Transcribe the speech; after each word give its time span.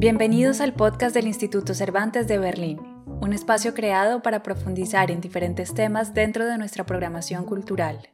Bienvenidos 0.00 0.60
al 0.60 0.74
podcast 0.74 1.14
del 1.14 1.26
Instituto 1.26 1.74
Cervantes 1.74 2.28
de 2.28 2.38
Berlín, 2.38 2.78
un 3.20 3.32
espacio 3.32 3.74
creado 3.74 4.22
para 4.22 4.42
profundizar 4.42 5.10
en 5.10 5.20
diferentes 5.20 5.74
temas 5.74 6.14
dentro 6.14 6.46
de 6.46 6.56
nuestra 6.56 6.86
programación 6.86 7.44
cultural. 7.44 8.08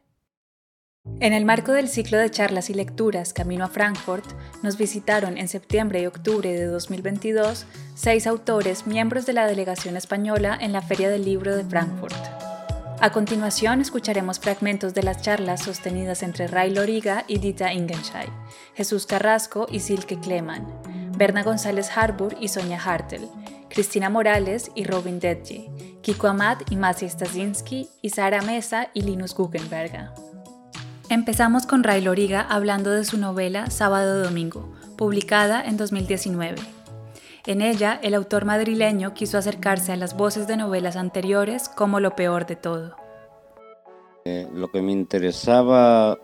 En 1.21 1.35
el 1.35 1.45
marco 1.45 1.73
del 1.73 1.89
ciclo 1.89 2.19
de 2.19 2.31
charlas 2.31 2.71
y 2.71 2.75
lecturas 2.75 3.35
Camino 3.35 3.65
a 3.65 3.69
Frankfurt, 3.69 4.25
nos 4.63 4.79
visitaron 4.79 5.37
en 5.37 5.49
septiembre 5.49 6.01
y 6.01 6.07
octubre 6.07 6.53
de 6.53 6.65
2022 6.65 7.67
seis 7.95 8.27
autores 8.27 8.87
miembros 8.87 9.27
de 9.27 9.35
la 9.35 9.47
delegación 9.47 9.97
española 9.99 10.59
en 10.61 10.73
la 10.73 10.81
Feria 10.83 11.11
del 11.11 11.27
Libro 11.27 11.55
de 11.55 11.65
Frankfurt. 11.65 12.44
A 13.05 13.13
continuación 13.13 13.83
escucharemos 13.83 14.41
fragmentos 14.41 14.95
de 14.95 15.03
las 15.03 15.21
charlas 15.21 15.63
sostenidas 15.63 16.23
entre 16.23 16.47
Ray 16.47 16.71
Loriga 16.71 17.25
y 17.29 17.37
Dita 17.37 17.71
Ingenscheid, 17.71 18.31
Jesús 18.75 19.05
Carrasco 19.05 19.67
y 19.71 19.81
Silke 19.81 20.19
Kleman, 20.19 20.67
Berna 21.15 21.43
González 21.43 21.91
Harbour 21.95 22.35
y 22.41 22.49
Sonia 22.49 22.81
Hartel, 22.83 23.29
Cristina 23.69 24.09
Morales 24.09 24.71
y 24.75 24.85
Robin 24.85 25.21
Detje, 25.21 25.71
Kiko 26.01 26.29
Amat 26.29 26.63
y 26.73 26.77
Maciej 26.77 27.11
Stasinski 27.11 27.91
y 28.01 28.09
Sara 28.09 28.41
Mesa 28.41 28.89
y 28.95 29.03
Linus 29.03 29.35
Guggenberger. 29.35 30.09
Empezamos 31.11 31.67
con 31.67 31.85
Ray 31.85 32.01
Loriga 32.01 32.41
hablando 32.41 32.91
de 32.91 33.05
su 33.05 33.19
novela 33.19 33.69
Sábado 33.69 34.25
Domingo, 34.25 34.73
publicada 34.97 35.63
en 35.63 35.77
2019. 35.77 36.84
En 37.47 37.61
ella, 37.61 38.01
el 38.03 38.15
autor 38.15 38.47
madrileño 38.47 39.13
quiso 39.13 39.37
acercarse 39.37 39.93
a 39.93 39.97
las 39.97 40.17
voces 40.17 40.47
de 40.47 40.57
novelas 40.57 40.97
anteriores 40.97 41.69
como 41.69 42.01
lo 42.01 42.17
peor 42.17 42.47
de 42.47 42.57
todo. 42.57 42.97
Eh, 44.25 44.49
lo 44.55 44.69
que 44.69 44.81
me 44.81 44.93
interesaba 44.93 46.19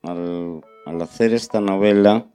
al, 0.00 0.62
hacer 1.02 1.34
esta 1.34 1.60
novela 1.60 2.26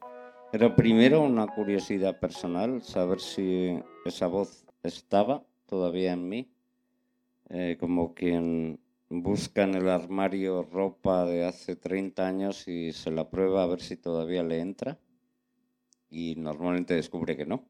era 0.53 0.75
primero 0.75 1.22
una 1.23 1.47
curiosidad 1.47 2.19
personal, 2.19 2.83
saber 2.83 3.19
si 3.19 3.80
esa 4.06 4.28
voz 4.28 4.67
estaba 4.84 5.41
todavía 5.66 6.13
en 6.13 6.30
mí, 6.30 6.52
eh, 7.50 7.78
como 7.80 8.13
quien 8.13 8.80
busca 9.09 9.63
en 9.63 9.73
el 9.73 9.89
armario 9.89 10.61
ropa 10.61 11.25
de 11.25 11.45
hace 11.45 11.75
30 11.75 12.28
años 12.28 12.67
y 12.67 12.94
se 12.94 13.09
la 13.09 13.28
prueba 13.28 13.63
a 13.63 13.67
ver 13.67 13.81
si 13.81 13.97
todavía 13.97 14.44
le 14.44 14.59
entra 14.59 15.00
y 16.10 16.36
normalmente 16.36 16.96
descubre 16.96 17.38
que 17.38 17.46
no, 17.46 17.66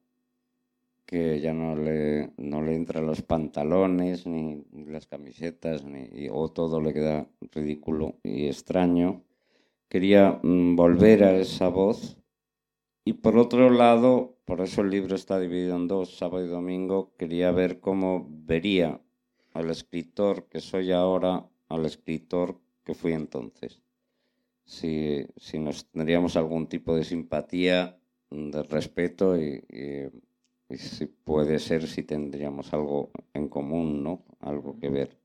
que 1.05 1.39
ya 1.39 1.53
no 1.53 1.75
le, 1.75 2.31
no 2.37 2.61
le 2.61 2.75
entran 2.75 3.05
los 3.05 3.21
pantalones 3.21 4.27
ni, 4.27 4.63
las 4.87 5.07
camisetas 5.07 5.83
ni, 5.83 6.29
o 6.31 6.49
todo 6.49 6.79
le 6.81 6.93
queda 6.93 7.27
ridículo 7.51 8.19
y 8.23 8.45
extraño. 8.45 9.23
Quería 9.87 10.39
mm, 10.43 10.75
volver 10.75 11.23
a 11.23 11.35
esa 11.37 11.67
voz 11.69 12.19
y 13.09 13.13
por 13.13 13.37
otro 13.37 13.71
lado, 13.71 14.37
por 14.45 14.61
eso 14.61 14.81
el 14.81 14.91
libro 14.91 15.15
está 15.15 15.39
dividido 15.39 15.75
en 15.75 15.87
dos, 15.87 16.15
sábado 16.15 16.45
y 16.45 16.47
domingo, 16.47 17.11
quería 17.17 17.51
ver 17.51 17.79
cómo 17.79 18.27
vería 18.29 19.01
al 19.53 19.71
escritor 19.71 20.47
que 20.47 20.59
soy 20.59 20.91
ahora, 20.91 21.49
al 21.69 21.87
escritor 21.87 22.59
que 22.83 22.93
fui 22.93 23.13
entonces. 23.13 23.81
Si, 24.65 25.25
si 25.37 25.57
nos 25.57 25.89
tendríamos 25.89 26.35
algún 26.35 26.67
tipo 26.67 26.95
de 26.95 27.03
simpatía, 27.03 27.98
de 28.29 28.63
respeto 28.63 29.39
y, 29.39 29.63
y 30.69 30.77
si 30.77 31.05
puede 31.07 31.59
ser 31.59 31.87
si 31.87 32.03
tendríamos 32.03 32.73
algo 32.73 33.11
en 33.33 33.49
común, 33.49 34.03
¿no? 34.03 34.23
Algo 34.39 34.77
que 34.79 34.89
ver. 34.89 35.19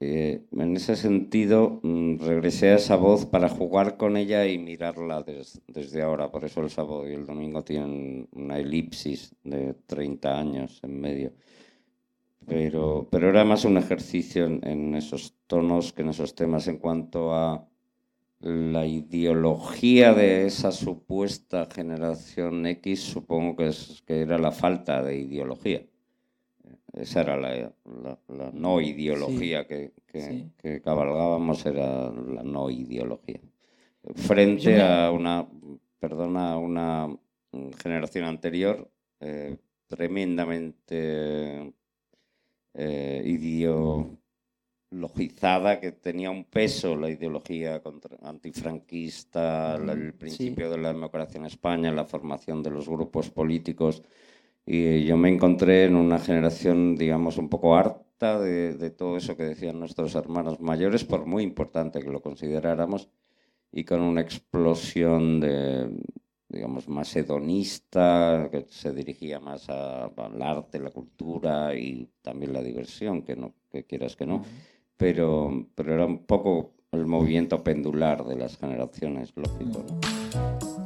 Eh, 0.00 0.44
en 0.52 0.76
ese 0.76 0.96
sentido, 0.96 1.80
mm, 1.82 2.18
regresé 2.18 2.70
a 2.72 2.76
esa 2.76 2.96
voz 2.96 3.24
para 3.24 3.48
jugar 3.48 3.96
con 3.96 4.16
ella 4.18 4.46
y 4.46 4.58
mirarla 4.58 5.24
desde 5.66 6.02
ahora. 6.02 6.30
Por 6.30 6.44
eso 6.44 6.60
el 6.60 6.70
sábado 6.70 7.08
y 7.08 7.14
el 7.14 7.24
domingo 7.24 7.62
tienen 7.64 8.28
una 8.32 8.58
elipsis 8.58 9.34
de 9.44 9.74
30 9.86 10.38
años 10.38 10.80
en 10.82 11.00
medio. 11.00 11.32
Pero, 12.46 13.08
pero 13.10 13.30
era 13.30 13.44
más 13.44 13.64
un 13.64 13.78
ejercicio 13.78 14.44
en, 14.44 14.94
esos 14.94 15.34
tonos 15.46 15.92
que 15.94 16.02
en 16.02 16.10
esos 16.10 16.34
temas 16.34 16.68
en 16.68 16.76
cuanto 16.78 17.32
a 17.32 17.66
la 18.44 18.86
ideología 18.86 20.14
de 20.14 20.46
esa 20.46 20.70
supuesta 20.70 21.66
generación 21.66 22.66
X, 22.66 23.00
supongo 23.00 23.56
que, 23.56 23.68
es, 23.68 24.02
que 24.06 24.20
era 24.20 24.38
la 24.38 24.52
falta 24.52 25.02
de 25.02 25.16
ideología 25.18 25.82
esa 26.94 27.22
era 27.22 27.36
la, 27.36 27.72
no 28.52 28.80
ideología 28.80 29.66
que, 29.66 29.92
cabalgábamos, 30.82 31.66
era 31.66 32.10
la 32.10 32.42
no 32.44 32.70
ideología. 32.70 33.40
Frente 34.14 34.80
a 34.80 35.10
una, 35.10 35.46
perdona, 35.98 36.56
una 36.56 37.08
generación 37.82 38.26
anterior 38.26 38.88
eh, 39.20 39.56
tremendamente 39.88 41.72
eh, 42.74 43.22
ideologizada, 44.94 45.80
que 45.80 45.92
tenía 45.92 46.30
un 46.30 46.44
peso 46.44 46.96
la 46.96 47.10
ideología 47.10 47.82
antifranquista, 48.22 49.76
el 49.76 50.14
principio 50.14 50.70
de 50.70 50.78
la 50.78 50.92
democracia 50.92 51.38
en 51.38 51.46
España, 51.46 51.92
la 51.92 52.04
formación 52.04 52.62
de 52.62 52.70
los 52.70 52.88
grupos 52.88 53.30
políticos. 53.30 54.02
Y 54.64 55.04
yo 55.04 55.16
me 55.16 55.28
encontré 55.28 55.84
en 55.84 55.96
una 55.96 56.18
generación, 56.18 56.96
digamos, 56.96 57.36
un 57.38 57.48
poco 57.48 57.76
harta 57.76 58.40
de, 58.40 58.90
todo 58.90 59.16
eso 59.16 59.36
que 59.36 59.42
decían 59.44 59.80
nuestros 59.80 60.14
hermanos 60.14 60.60
mayores, 60.60 61.04
por 61.04 61.26
muy 61.26 61.42
importante 61.42 62.00
que 62.00 62.10
lo 62.10 62.22
consideráramos, 62.22 63.10
y 63.72 63.84
con 63.84 64.00
una 64.00 64.20
explosión 64.20 65.40
de, 65.40 65.90
digamos, 66.48 66.88
más 66.88 67.14
hedonista, 67.16 68.48
que 68.50 68.64
se 68.70 68.92
dirigía 68.92 69.40
más 69.40 69.68
al 69.68 70.40
arte, 70.40 70.78
la 70.78 70.90
cultura 70.90 71.74
y 71.74 72.08
también 72.22 72.52
la 72.52 72.62
diversión, 72.62 73.22
que, 73.22 73.34
no, 73.34 73.52
que 73.70 73.84
quieras 73.84 74.14
que 74.14 74.24
no, 74.24 74.44
pero, 74.96 75.66
pero 75.74 75.94
era 75.94 76.06
un 76.06 76.24
poco 76.24 76.72
el 76.92 77.06
movimiento 77.06 77.62
pendular 77.62 78.24
de 78.24 78.36
las 78.36 78.56
generaciones, 78.56 79.32
lógico. 79.36 79.84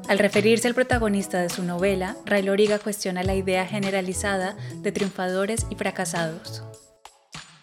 Al 0.08 0.18
referirse 0.18 0.66
al 0.66 0.74
protagonista 0.74 1.40
de 1.42 1.50
su 1.50 1.62
novela, 1.62 2.16
Ray 2.24 2.42
Loriga 2.42 2.78
cuestiona 2.78 3.22
la 3.22 3.34
idea 3.34 3.66
generalizada 3.66 4.56
de 4.82 4.90
triunfadores 4.90 5.66
y 5.70 5.74
fracasados. 5.74 6.64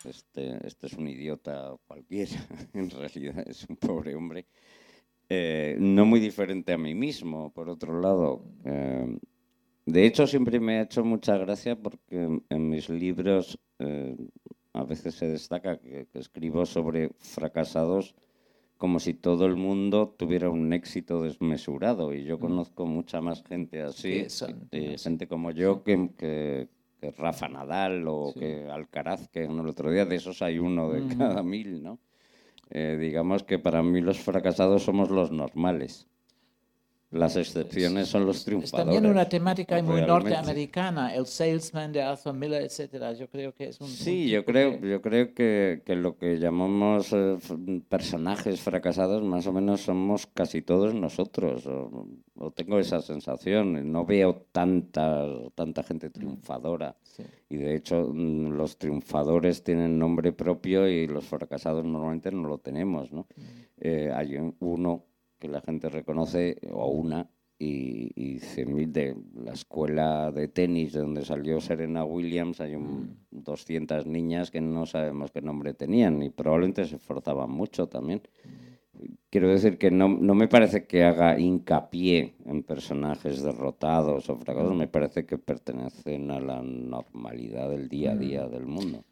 Este, 0.07 0.65
este 0.65 0.87
es 0.87 0.93
un 0.93 1.07
idiota 1.07 1.75
cualquiera, 1.87 2.31
en 2.73 2.89
realidad 2.91 3.43
es 3.47 3.65
un 3.67 3.77
pobre 3.77 4.13
hombre. 4.13 4.45
Eh, 5.27 5.75
no 5.79 6.05
muy 6.05 6.19
diferente 6.19 6.71
a 6.73 6.77
mí 6.77 6.93
mismo, 6.93 7.51
por 7.51 7.67
otro 7.67 7.99
lado. 7.99 8.43
Eh, 8.63 9.17
de 9.87 10.05
hecho, 10.05 10.27
siempre 10.27 10.59
me 10.59 10.77
ha 10.77 10.81
hecho 10.83 11.03
mucha 11.03 11.37
gracia 11.37 11.75
porque 11.75 12.41
en 12.47 12.69
mis 12.69 12.89
libros 12.89 13.59
eh, 13.79 14.15
a 14.75 14.83
veces 14.83 15.15
se 15.15 15.27
destaca 15.27 15.77
que 15.77 16.07
escribo 16.13 16.65
sobre 16.65 17.09
fracasados 17.19 18.15
como 18.77 18.99
si 18.99 19.13
todo 19.13 19.45
el 19.45 19.55
mundo 19.55 20.13
tuviera 20.17 20.49
un 20.49 20.73
éxito 20.73 21.21
desmesurado. 21.21 22.13
Y 22.13 22.23
yo 22.23 22.37
mm. 22.37 22.41
conozco 22.41 22.85
mucha 22.85 23.21
más 23.21 23.43
gente 23.43 23.81
así, 23.81 24.27
eh, 24.71 24.97
gente 24.97 25.27
como 25.27 25.51
yo, 25.51 25.83
que, 25.83 26.09
que, 26.17 26.69
Rafa 27.17 27.47
Nadal 27.47 28.07
o 28.07 28.33
que 28.33 28.67
Alcaraz, 28.67 29.27
que 29.27 29.43
en 29.43 29.59
el 29.59 29.67
otro 29.67 29.91
día 29.91 30.05
de 30.05 30.15
esos 30.15 30.41
hay 30.41 30.57
uno 30.57 30.89
de 30.89 31.01
mm. 31.01 31.17
cada 31.17 31.43
mil, 31.43 31.83
¿no? 31.83 31.99
Eh, 32.71 32.97
digamos 32.99 33.43
que 33.43 33.59
para 33.59 33.83
mí 33.83 34.01
los 34.01 34.19
fracasados 34.19 34.83
somos 34.83 35.11
los 35.11 35.31
normales. 35.31 36.07
Las 37.15 37.37
excepciones 37.37 38.09
son 38.09 38.25
los 38.25 38.43
triunfadores. 38.43 38.89
Es 38.89 38.93
también 38.93 39.09
una 39.09 39.29
temática 39.29 39.81
muy 39.81 40.01
norteamericana, 40.01 41.15
el 41.15 41.25
salesman 41.25 41.93
de 41.93 42.01
Arthur 42.01 42.33
Miller, 42.33 42.61
etcétera. 42.61 43.13
Yo 43.13 43.29
creo 43.29 43.53
que 43.53 43.69
es 43.69 43.79
un... 43.79 43.87
Sí, 43.87 44.27
yo 44.27 44.43
creo, 44.43 44.77
yo 44.81 45.01
creo 45.01 45.33
que, 45.33 45.81
que 45.85 45.95
lo 45.95 46.17
que 46.17 46.39
llamamos 46.39 47.13
eh, 47.13 47.37
personajes 47.87 48.59
fracasados 48.59 49.23
más 49.23 49.47
o 49.47 49.53
menos 49.53 49.79
somos 49.79 50.27
casi 50.27 50.61
todos 50.61 50.93
nosotros. 50.93 51.65
O, 51.65 52.51
tengo 52.51 52.79
esa 52.79 53.01
sensación. 53.01 53.89
No 53.93 54.05
veo 54.05 54.47
tanta, 54.51 55.25
tanta 55.55 55.83
gente 55.83 56.09
triunfadora. 56.09 56.97
Y 57.49 57.55
de 57.55 57.75
hecho 57.75 58.09
mm, 58.13 58.49
los 58.57 58.77
triunfadores 58.77 59.63
tienen 59.63 59.97
nombre 59.97 60.33
propio 60.33 60.85
y 60.89 61.07
los 61.07 61.23
fracasados 61.23 61.85
normalmente 61.85 62.29
no 62.29 62.49
lo 62.49 62.57
tenemos. 62.57 63.09
¿no? 63.13 63.25
Eh, 63.79 64.11
hay 64.13 64.35
uno 64.59 65.05
que 65.45 65.51
la 65.51 65.61
gente 65.61 65.89
reconoce, 65.89 66.57
o 66.71 66.87
una, 66.87 67.29
y, 67.57 68.11
y 68.15 68.39
de 68.85 69.15
la 69.33 69.53
escuela 69.53 70.31
de 70.31 70.47
tenis 70.47 70.93
de 70.93 70.99
donde 70.99 71.23
salió 71.23 71.61
Serena 71.61 72.03
Williams, 72.03 72.59
hay 72.59 72.75
un, 72.75 73.17
200 73.31 74.05
mm. 74.05 74.11
niñas 74.11 74.51
que 74.51 74.61
no 74.61 74.85
sabemos 74.85 75.31
qué 75.31 75.41
nombre 75.41 75.73
tenían 75.73 76.21
y 76.21 76.29
probablemente 76.29 76.85
se 76.85 76.95
esforzaban 76.95 77.49
mucho 77.49 77.87
también. 77.87 78.21
Quiero 79.29 79.49
decir 79.49 79.77
que 79.77 79.91
no, 79.91 80.07
no 80.07 80.33
me 80.35 80.47
parece 80.47 80.87
que 80.87 81.03
haga 81.03 81.37
hincapié 81.37 82.35
en 82.45 82.63
personajes 82.63 83.41
derrotados 83.41 84.29
o 84.29 84.37
fracasados, 84.37 84.75
me 84.75 84.87
parece 84.87 85.25
que 85.25 85.37
pertenecen 85.37 86.31
a 86.31 86.39
la 86.39 86.61
normalidad 86.61 87.69
del 87.69 87.89
día 87.89 88.13
a 88.13 88.15
día 88.15 88.47
mm. 88.47 88.51
del 88.51 88.65
mundo. 88.65 89.03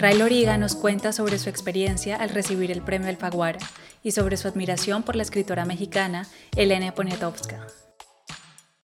Ray 0.00 0.16
Loriga 0.16 0.56
nos 0.56 0.76
cuenta 0.76 1.12
sobre 1.12 1.36
su 1.36 1.50
experiencia 1.50 2.16
al 2.16 2.30
recibir 2.30 2.70
el 2.70 2.80
premio 2.80 3.10
Alfaguara 3.10 3.58
y 4.02 4.12
sobre 4.12 4.38
su 4.38 4.48
admiración 4.48 5.02
por 5.02 5.14
la 5.14 5.22
escritora 5.22 5.66
mexicana 5.66 6.26
Elena 6.56 6.94
Poniatowska. 6.94 7.66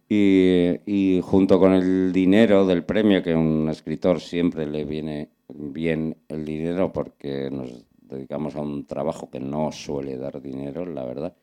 Y, 0.09 0.77
y, 0.87 1.21
junto 1.21 1.59
con 1.59 1.73
el 1.73 2.12
dinero 2.12 2.65
del 2.65 2.85
premio, 2.85 3.25
que 3.25 3.33
a 3.33 3.39
un 3.39 3.69
escritor 3.69 4.21
siempre 4.21 4.67
le 4.67 4.85
viene 4.85 5.31
bien 5.49 6.17
el 6.29 6.45
dinero 6.45 6.93
porque 6.93 7.51
nos 7.51 7.87
dedicamos 8.03 8.55
a 8.55 8.61
un 8.61 8.87
trabajo 8.87 9.31
que 9.31 9.41
no 9.41 9.73
suele 9.73 10.17
dar 10.17 10.41
dinero, 10.41 10.87
la 10.87 11.05
verdad, 11.05 11.35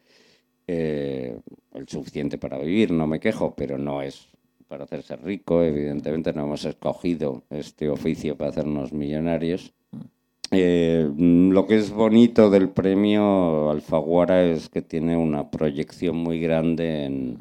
eh, 0.66 1.38
el 1.74 1.90
suficiente 1.90 2.38
para 2.38 2.58
vivir, 2.58 2.92
no 2.92 3.06
me 3.06 3.20
quejo, 3.20 3.54
pero 3.54 3.78
no 3.78 4.02
es 4.02 4.30
para 4.68 4.84
hacerse 4.84 5.16
rico, 5.16 5.64
evidentemente 5.64 6.34
no 6.34 6.44
hemos 6.44 6.66
escogido 6.66 7.44
este 7.50 7.90
oficio 7.90 8.38
para 8.38 8.52
hacernos 8.52 8.94
millonarios. 8.94 9.74
Eh, 10.52 11.10
lo 11.18 11.68
que 11.68 11.76
es 11.76 11.92
bonito 11.92 12.50
del 12.50 12.70
premio 12.70 13.70
Alfaguara 13.70 14.44
es 14.44 14.70
que 14.70 14.82
tiene 14.82 15.18
una 15.18 15.50
proyección 15.52 16.16
muy 16.18 16.40
grande 16.40 17.06
en, 17.06 17.40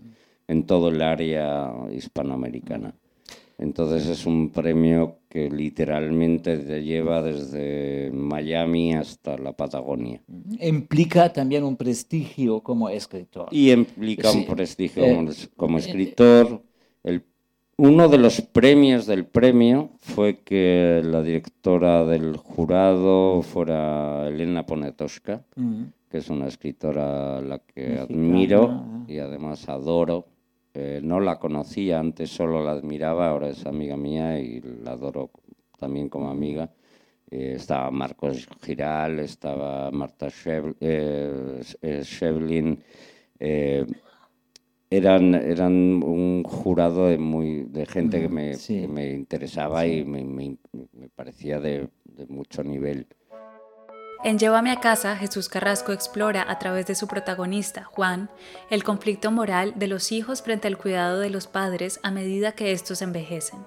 en 0.49 0.67
todo 0.67 0.89
el 0.89 1.03
área 1.03 1.73
hispanoamericana. 1.93 2.95
Entonces 3.59 4.07
es 4.07 4.27
un 4.27 4.51
premio 4.51 5.21
que 5.31 5.49
literalmente 5.49 6.59
te 6.59 6.83
lleva 6.83 7.23
desde 7.23 8.11
Miami 8.13 8.95
hasta 8.95 9.39
la 9.39 9.53
Patagonia. 9.53 10.21
Implica 10.61 11.33
también 11.33 11.65
un 11.65 11.77
prestigio 11.77 12.61
como 12.61 12.91
escritor. 12.91 13.49
Y 13.51 13.71
implica 13.71 14.31
un 14.31 14.45
prestigio 14.45 15.05
como, 15.57 15.79
eh, 15.79 15.81
escritor. 15.81 16.63
El, 17.07 17.23
uno 17.77 18.09
de 18.09 18.19
los 18.19 18.41
premios 18.41 19.07
del 19.07 19.27
premio 19.27 19.91
fue 20.01 20.41
que 20.41 21.01
la 21.05 21.23
directora 21.23 22.05
del 22.05 22.37
jurado 22.37 23.43
fuera 23.43 24.27
Elena 24.27 24.67
Ponetoska, 24.67 25.45
que 26.11 26.19
es 26.19 26.29
una 26.29 26.49
escritora 26.49 27.39
a 27.39 27.41
la 27.43 27.61
que 27.61 27.99
admiro 27.99 29.05
y 29.07 29.19
además 29.19 29.69
adoro 29.69 30.27
eh, 30.75 31.01
no 31.01 31.21
la 31.21 31.39
conocía, 31.39 32.01
antes 32.01 32.29
solo 32.29 32.65
la 32.65 32.73
admiraba, 32.73 33.31
ahora 33.31 33.51
es 33.51 33.65
amiga 33.65 33.97
mía 33.97 34.41
y 34.41 34.61
la 34.61 34.93
adoro 34.93 35.31
también 35.79 36.09
como 36.09 36.29
amiga. 36.29 36.69
Eh, 37.31 37.55
estaba 37.57 37.91
Marcos 37.93 38.49
Giral, 38.63 39.21
estaba 39.21 39.93
Marta 39.93 40.29
eh, 40.81 41.63
Shevlin. 42.03 42.83
Eran, 44.91 45.35
eran 45.35 45.73
un 45.73 46.43
jurado 46.45 47.09
de, 47.09 47.19
muy, 47.19 47.65
de 47.65 47.87
gente 47.87 48.21
que 48.21 48.29
me, 48.29 48.57
me 48.89 49.11
interesaba 49.11 49.87
y 49.87 50.05
me, 50.05 50.25
me, 50.25 50.59
parecía 51.15 51.61
de, 51.61 51.89
de 52.05 52.27
mucho 52.27 52.63
nivel. 52.63 53.07
En 54.25 54.39
Llévame 54.39 54.71
a 54.71 54.81
casa, 54.81 55.17
Jesús 55.17 55.49
Carrasco 55.49 55.93
explora 55.93 56.45
a 56.49 56.59
través 56.59 56.87
de 56.87 56.95
su 56.95 57.07
protagonista, 57.07 57.85
Juan, 57.85 58.31
el 58.71 58.83
conflicto 58.83 59.31
moral 59.31 59.75
de 59.77 59.89
los 59.89 60.11
hijos 60.11 60.43
frente 60.43 60.69
al 60.69 60.79
cuidado 60.79 61.21
de 61.21 61.31
los 61.31 61.47
padres 61.47 62.01
a 62.03 62.11
medida 62.11 62.53
que 62.53 62.73
estos 62.73 63.03
envejecen. 63.03 63.61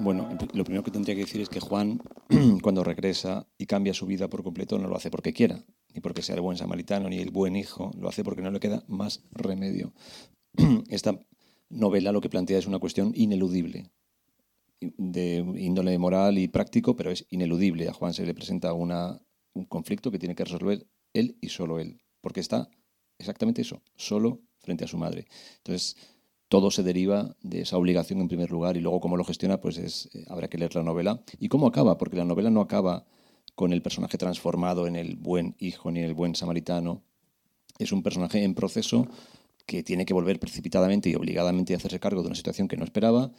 Bueno, 0.00 0.28
lo 0.54 0.64
primero 0.64 0.82
que 0.82 0.90
tendría 0.90 1.14
que 1.14 1.22
decir 1.22 1.42
es 1.42 1.48
que 1.48 1.60
Juan, 1.60 2.00
cuando 2.62 2.82
regresa 2.82 3.46
y 3.58 3.66
cambia 3.66 3.92
su 3.92 4.06
vida 4.06 4.28
por 4.28 4.42
completo, 4.42 4.78
no 4.78 4.88
lo 4.88 4.96
hace 4.96 5.10
porque 5.10 5.32
quiera, 5.32 5.62
ni 5.92 6.00
porque 6.00 6.22
sea 6.22 6.36
el 6.36 6.40
buen 6.40 6.56
samaritano, 6.56 7.08
ni 7.08 7.18
el 7.18 7.30
buen 7.30 7.54
hijo, 7.54 7.90
lo 7.98 8.08
hace 8.08 8.24
porque 8.24 8.40
no 8.40 8.50
le 8.50 8.60
queda 8.60 8.82
más 8.88 9.22
remedio. 9.30 9.92
Esta 10.88 11.20
novela 11.68 12.12
lo 12.12 12.20
que 12.20 12.30
plantea 12.30 12.58
es 12.58 12.66
una 12.66 12.78
cuestión 12.78 13.12
ineludible, 13.14 13.90
de 14.80 15.44
índole 15.56 15.98
moral 15.98 16.38
y 16.38 16.48
práctico, 16.48 16.96
pero 16.96 17.10
es 17.10 17.26
ineludible. 17.28 17.88
A 17.88 17.92
Juan 17.92 18.14
se 18.14 18.24
le 18.24 18.34
presenta 18.34 18.72
una 18.72 19.20
un 19.52 19.64
conflicto 19.64 20.10
que 20.10 20.18
tiene 20.18 20.34
que 20.34 20.44
resolver 20.44 20.86
él 21.12 21.36
y 21.40 21.48
solo 21.48 21.78
él, 21.78 22.00
porque 22.20 22.40
está 22.40 22.70
exactamente 23.18 23.62
eso, 23.62 23.82
solo 23.96 24.40
frente 24.60 24.84
a 24.84 24.88
su 24.88 24.96
madre. 24.96 25.26
Entonces, 25.58 25.96
todo 26.50 26.72
se 26.72 26.82
deriva 26.82 27.36
de 27.42 27.60
esa 27.60 27.78
obligación 27.78 28.20
en 28.20 28.26
primer 28.26 28.50
lugar 28.50 28.76
y 28.76 28.80
luego 28.80 29.00
cómo 29.00 29.16
lo 29.16 29.24
gestiona, 29.24 29.60
pues 29.60 29.78
es, 29.78 30.10
eh, 30.12 30.24
habrá 30.28 30.48
que 30.48 30.58
leer 30.58 30.74
la 30.74 30.82
novela. 30.82 31.22
¿Y 31.38 31.48
cómo 31.48 31.68
acaba? 31.68 31.96
Porque 31.96 32.16
la 32.16 32.24
novela 32.24 32.50
no 32.50 32.60
acaba 32.60 33.06
con 33.54 33.72
el 33.72 33.82
personaje 33.82 34.18
transformado 34.18 34.88
en 34.88 34.96
el 34.96 35.14
buen 35.14 35.54
hijo 35.60 35.92
ni 35.92 36.00
en 36.00 36.06
el 36.06 36.14
buen 36.14 36.34
samaritano. 36.34 37.04
Es 37.78 37.92
un 37.92 38.02
personaje 38.02 38.42
en 38.42 38.54
proceso 38.54 39.06
que 39.64 39.84
tiene 39.84 40.04
que 40.04 40.12
volver 40.12 40.40
precipitadamente 40.40 41.08
y 41.08 41.14
obligadamente 41.14 41.72
a 41.72 41.76
hacerse 41.76 42.00
cargo 42.00 42.22
de 42.22 42.26
una 42.26 42.36
situación 42.36 42.66
que 42.66 42.76
no 42.76 42.82
esperaba, 42.82 43.30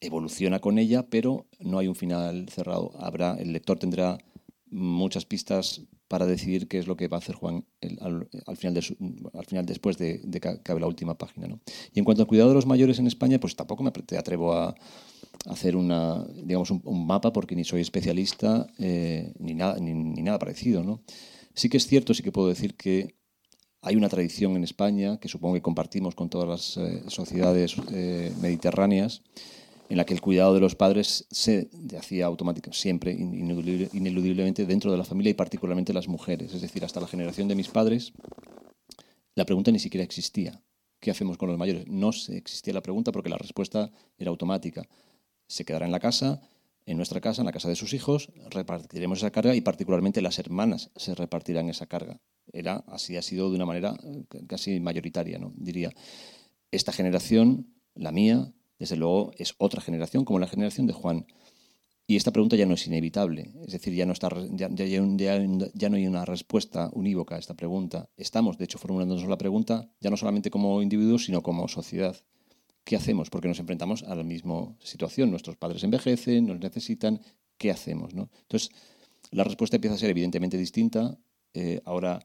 evoluciona 0.00 0.60
con 0.60 0.78
ella, 0.78 1.08
pero 1.10 1.48
no 1.58 1.80
hay 1.80 1.88
un 1.88 1.96
final 1.96 2.48
cerrado. 2.50 2.92
Habrá, 3.00 3.34
el 3.34 3.52
lector 3.52 3.80
tendrá 3.80 4.18
muchas 4.70 5.24
pistas 5.24 5.82
para 6.10 6.26
decidir 6.26 6.66
qué 6.66 6.80
es 6.80 6.88
lo 6.88 6.96
que 6.96 7.06
va 7.06 7.18
a 7.18 7.20
hacer 7.20 7.36
Juan 7.36 7.64
al, 8.00 8.28
final 8.56 8.82
al 9.32 9.46
final 9.46 9.64
después 9.64 9.96
de, 9.96 10.20
que 10.42 10.48
acabe 10.48 10.80
la 10.80 10.88
última 10.88 11.16
página. 11.16 11.46
¿no? 11.46 11.60
Y 11.94 12.00
en 12.00 12.04
cuanto 12.04 12.22
al 12.22 12.26
cuidado 12.26 12.48
de 12.48 12.56
los 12.56 12.66
mayores 12.66 12.98
en 12.98 13.06
España, 13.06 13.38
pues 13.38 13.54
tampoco 13.54 13.84
me 13.84 13.92
atrevo 14.18 14.52
a, 14.52 14.74
hacer 15.46 15.76
una, 15.76 16.26
digamos, 16.42 16.72
un, 16.72 17.06
mapa 17.06 17.32
porque 17.32 17.54
ni 17.54 17.62
soy 17.62 17.80
especialista 17.82 18.66
eh, 18.80 19.32
ni, 19.38 19.54
nada, 19.54 19.78
ni, 19.78 19.94
nada 20.20 20.40
parecido. 20.40 20.82
¿no? 20.82 21.00
Sí 21.54 21.68
que 21.68 21.76
es 21.76 21.86
cierto, 21.86 22.12
sí 22.12 22.24
que 22.24 22.32
puedo 22.32 22.48
decir 22.48 22.74
que 22.74 23.14
hay 23.80 23.94
una 23.94 24.08
tradición 24.08 24.56
en 24.56 24.64
España 24.64 25.20
que 25.20 25.28
supongo 25.28 25.54
que 25.54 25.62
compartimos 25.62 26.16
con 26.16 26.28
todas 26.28 26.48
las 26.48 26.76
eh, 26.76 27.04
sociedades 27.06 27.76
eh, 27.92 28.32
mediterráneas 28.40 29.22
en 29.90 29.96
la 29.96 30.06
que 30.06 30.14
el 30.14 30.20
cuidado 30.20 30.54
de 30.54 30.60
los 30.60 30.76
padres 30.76 31.26
se 31.32 31.68
hacía 31.98 32.26
automáticamente, 32.26 32.78
siempre, 32.78 33.10
ineludiblemente 33.12 34.64
dentro 34.64 34.92
de 34.92 34.96
la 34.96 35.04
familia 35.04 35.30
y 35.30 35.34
particularmente 35.34 35.92
las 35.92 36.06
mujeres. 36.06 36.54
Es 36.54 36.62
decir, 36.62 36.84
hasta 36.84 37.00
la 37.00 37.08
generación 37.08 37.48
de 37.48 37.56
mis 37.56 37.68
padres, 37.68 38.12
la 39.34 39.44
pregunta 39.44 39.72
ni 39.72 39.80
siquiera 39.80 40.04
existía. 40.04 40.62
¿Qué 41.00 41.10
hacemos 41.10 41.36
con 41.38 41.48
los 41.48 41.58
mayores? 41.58 41.88
No 41.88 42.10
existía 42.10 42.72
la 42.72 42.82
pregunta 42.82 43.10
porque 43.10 43.30
la 43.30 43.36
respuesta 43.36 43.90
era 44.16 44.30
automática. 44.30 44.86
Se 45.48 45.64
quedará 45.64 45.86
en 45.86 45.92
la 45.92 45.98
casa, 45.98 46.40
en 46.86 46.96
nuestra 46.96 47.20
casa, 47.20 47.42
en 47.42 47.46
la 47.46 47.52
casa 47.52 47.68
de 47.68 47.74
sus 47.74 47.92
hijos, 47.92 48.30
repartiremos 48.48 49.18
esa 49.18 49.32
carga 49.32 49.56
y 49.56 49.60
particularmente 49.60 50.22
las 50.22 50.38
hermanas 50.38 50.92
se 50.94 51.16
repartirán 51.16 51.68
esa 51.68 51.86
carga. 51.86 52.20
Era, 52.52 52.84
así 52.86 53.16
ha 53.16 53.22
sido 53.22 53.50
de 53.50 53.56
una 53.56 53.66
manera 53.66 53.96
eh, 54.04 54.24
casi 54.46 54.78
mayoritaria, 54.78 55.40
¿no? 55.40 55.52
diría. 55.56 55.90
Esta 56.70 56.92
generación, 56.92 57.74
la 57.96 58.12
mía, 58.12 58.52
desde 58.80 58.96
luego 58.96 59.30
es 59.36 59.54
otra 59.58 59.80
generación 59.80 60.24
como 60.24 60.40
la 60.40 60.48
generación 60.48 60.86
de 60.88 60.94
Juan. 60.94 61.26
Y 62.06 62.16
esta 62.16 62.32
pregunta 62.32 62.56
ya 62.56 62.66
no 62.66 62.74
es 62.74 62.84
inevitable, 62.88 63.52
es 63.64 63.72
decir, 63.72 63.94
ya 63.94 64.04
no, 64.04 64.12
está, 64.12 64.30
ya, 64.50 64.68
no 64.68 65.96
hay 65.96 66.06
una 66.08 66.24
respuesta 66.24 66.90
unívoca 66.92 67.36
a 67.36 67.38
esta 67.38 67.54
pregunta. 67.54 68.08
Estamos, 68.16 68.58
de 68.58 68.64
hecho, 68.64 68.78
formulándonos 68.78 69.28
la 69.28 69.38
pregunta 69.38 69.88
ya 70.00 70.10
no 70.10 70.16
solamente 70.16 70.50
como 70.50 70.82
individuos, 70.82 71.26
sino 71.26 71.40
como 71.40 71.68
sociedad. 71.68 72.16
¿Qué 72.82 72.96
hacemos? 72.96 73.30
Porque 73.30 73.46
nos 73.46 73.60
enfrentamos 73.60 74.02
a 74.02 74.16
la 74.16 74.24
misma 74.24 74.74
situación. 74.82 75.30
Nuestros 75.30 75.56
padres 75.56 75.84
envejecen, 75.84 76.46
nos 76.46 76.58
necesitan. 76.58 77.20
¿Qué 77.58 77.70
hacemos? 77.70 78.12
¿no? 78.14 78.28
Entonces, 78.42 78.70
la 79.30 79.44
respuesta 79.44 79.76
empieza 79.76 79.94
a 79.94 79.98
ser 79.98 80.10
evidentemente 80.10 80.56
distinta. 80.56 81.16
Eh, 81.54 81.80
ahora 81.84 82.18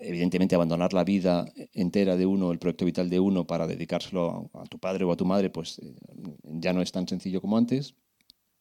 evidentemente 0.00 0.54
abandonar 0.54 0.92
la 0.92 1.04
vida 1.04 1.46
entera 1.72 2.16
de 2.16 2.26
uno, 2.26 2.52
el 2.52 2.58
proyecto 2.58 2.84
vital 2.84 3.08
de 3.08 3.20
uno 3.20 3.46
para 3.46 3.66
dedicárselo 3.66 4.50
a, 4.54 4.64
tu 4.64 4.78
padre 4.78 5.04
o 5.04 5.12
a 5.12 5.16
tu 5.16 5.24
madre, 5.24 5.50
pues 5.50 5.78
eh, 5.78 5.94
ya 6.44 6.72
no 6.72 6.82
es 6.82 6.92
tan 6.92 7.08
sencillo 7.08 7.40
como 7.40 7.56
antes. 7.56 7.94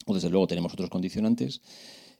O 0.06 0.14
desde 0.14 0.30
luego 0.30 0.48
tenemos 0.48 0.74
otros 0.74 0.90
condicionantes. 0.90 1.62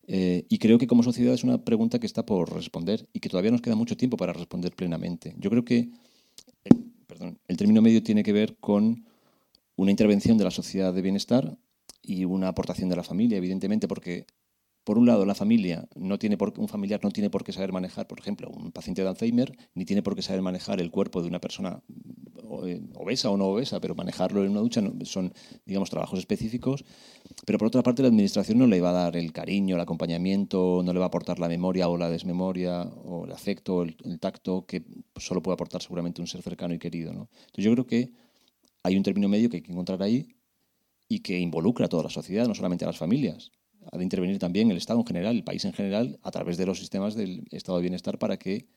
Eh, 0.08 0.46
y 0.50 0.58
creo 0.60 0.78
que 0.78 0.88
como 0.88 1.04
sociedad 1.04 1.34
es 1.34 1.44
una 1.44 1.64
pregunta 1.64 2.00
que 2.00 2.08
está 2.08 2.26
por 2.26 2.54
responder 2.54 3.08
y 3.14 3.20
que 3.20 3.30
todavía 3.30 3.52
nos 3.52 3.62
queda 3.62 3.76
mucho 3.76 3.98
tiempo 3.98 4.18
para 4.18 4.34
responder 4.34 4.76
plenamente. 4.76 5.36
Yo 5.38 5.50
creo 5.50 5.66
que 5.66 5.90
perdón, 7.16 7.40
el 7.48 7.58
término 7.58 7.82
medio 7.82 8.04
tiene 8.04 8.24
que 8.24 8.34
ver 8.34 8.58
con 8.58 9.06
una 9.78 9.92
intervención 9.92 10.38
de 10.38 10.44
la 10.44 10.52
sociedad 10.52 10.94
de 10.94 11.02
bienestar 11.02 11.58
y 12.02 12.26
una 12.26 12.50
aportación 12.50 12.90
de 12.90 12.96
la 12.96 13.04
familia, 13.04 13.38
evidentemente, 13.38 13.88
porque 13.88 14.26
por 14.86 15.00
un 15.00 15.08
lado, 15.08 15.26
la 15.26 15.34
familia 15.34 15.90
no 15.96 16.20
tiene 16.20 16.38
por, 16.38 16.54
un 16.58 16.68
familiar 16.68 17.00
no 17.04 17.10
tiene 17.10 17.32
por 17.32 17.44
qué 17.44 17.52
saber 17.52 17.74
manejar, 17.74 18.08
por 18.08 18.20
ejemplo, 18.20 18.50
un 18.50 18.72
paciente 18.72 19.02
de 19.02 19.10
Alzheimer, 19.10 19.58
ni 19.74 19.84
tiene 19.84 20.04
por 20.04 20.16
qué 20.16 20.22
saber 20.22 20.44
manejar 20.44 20.80
el 20.80 20.92
cuerpo 20.92 21.24
de 21.24 21.28
una 21.28 21.42
persona 21.42 21.82
eh, 22.66 22.82
obesa 22.94 23.32
o 23.32 23.36
no 23.38 23.48
obesa, 23.48 23.82
pero 23.82 23.96
manejarlo 23.96 24.46
en 24.46 24.52
una 24.52 24.60
ducha 24.60 24.84
son, 25.04 25.34
digamos, 25.66 25.90
trabajos 25.90 26.20
específicos. 26.20 26.86
Pero 27.48 27.58
por 27.58 27.70
otra 27.70 27.82
parte, 27.82 28.04
la 28.04 28.10
administración 28.10 28.60
no 28.60 28.68
le 28.68 28.80
va 28.80 28.92
a 28.92 28.94
dar 28.94 29.18
el 29.18 29.34
cariño, 29.34 29.76
el 29.76 29.82
acompañamiento, 29.82 30.84
no 30.86 30.94
le 30.94 31.00
va 31.00 31.06
a 31.06 31.08
aportar 31.08 31.40
la 31.40 31.48
memoria 31.48 31.90
o 31.90 31.98
la 31.98 32.12
desmemoria, 32.12 32.84
o 32.84 33.26
el 33.26 33.32
afecto, 33.32 33.82
el, 33.82 33.98
el 34.06 34.20
tacto, 34.20 34.68
que 34.68 34.84
solo 35.16 35.42
puede 35.42 35.56
aportar 35.56 35.82
seguramente 35.82 36.22
un 36.22 36.28
ser 36.28 36.44
cercano 36.44 36.76
y 36.76 36.80
querido. 36.80 37.12
¿no? 37.12 37.28
Entonces 37.48 37.66
yo 37.66 37.72
creo 37.72 37.88
que 37.88 38.12
hay 38.84 38.96
un 38.98 39.02
término 39.02 39.28
medio 39.30 39.50
que 39.50 39.58
hay 39.58 39.64
que 39.64 39.72
encontrar 39.72 40.04
ahí 40.04 40.28
y 41.10 41.22
que 41.22 41.40
involucra 41.40 41.88
a 41.88 41.90
toda 41.90 42.04
la 42.04 42.10
sociedad, 42.12 42.48
no 42.48 42.54
solamente 42.54 42.86
a 42.86 42.88
las 42.88 42.98
familias 42.98 43.52
ha 43.92 43.98
de 43.98 44.04
intervenir 44.04 44.40
también 44.40 44.72
el 44.72 44.78
Estado 44.78 45.00
en 45.00 45.06
general, 45.06 45.36
el 45.36 45.44
país 45.44 45.66
en 45.66 45.74
general, 45.74 46.20
a 46.24 46.32
través 46.32 46.58
de 46.58 46.66
los 46.66 46.80
sistemas 46.80 47.16
del 47.16 47.48
estado 47.52 47.78
de 47.78 47.84
bienestar 47.84 48.18
para 48.18 48.38
que, 48.38 48.68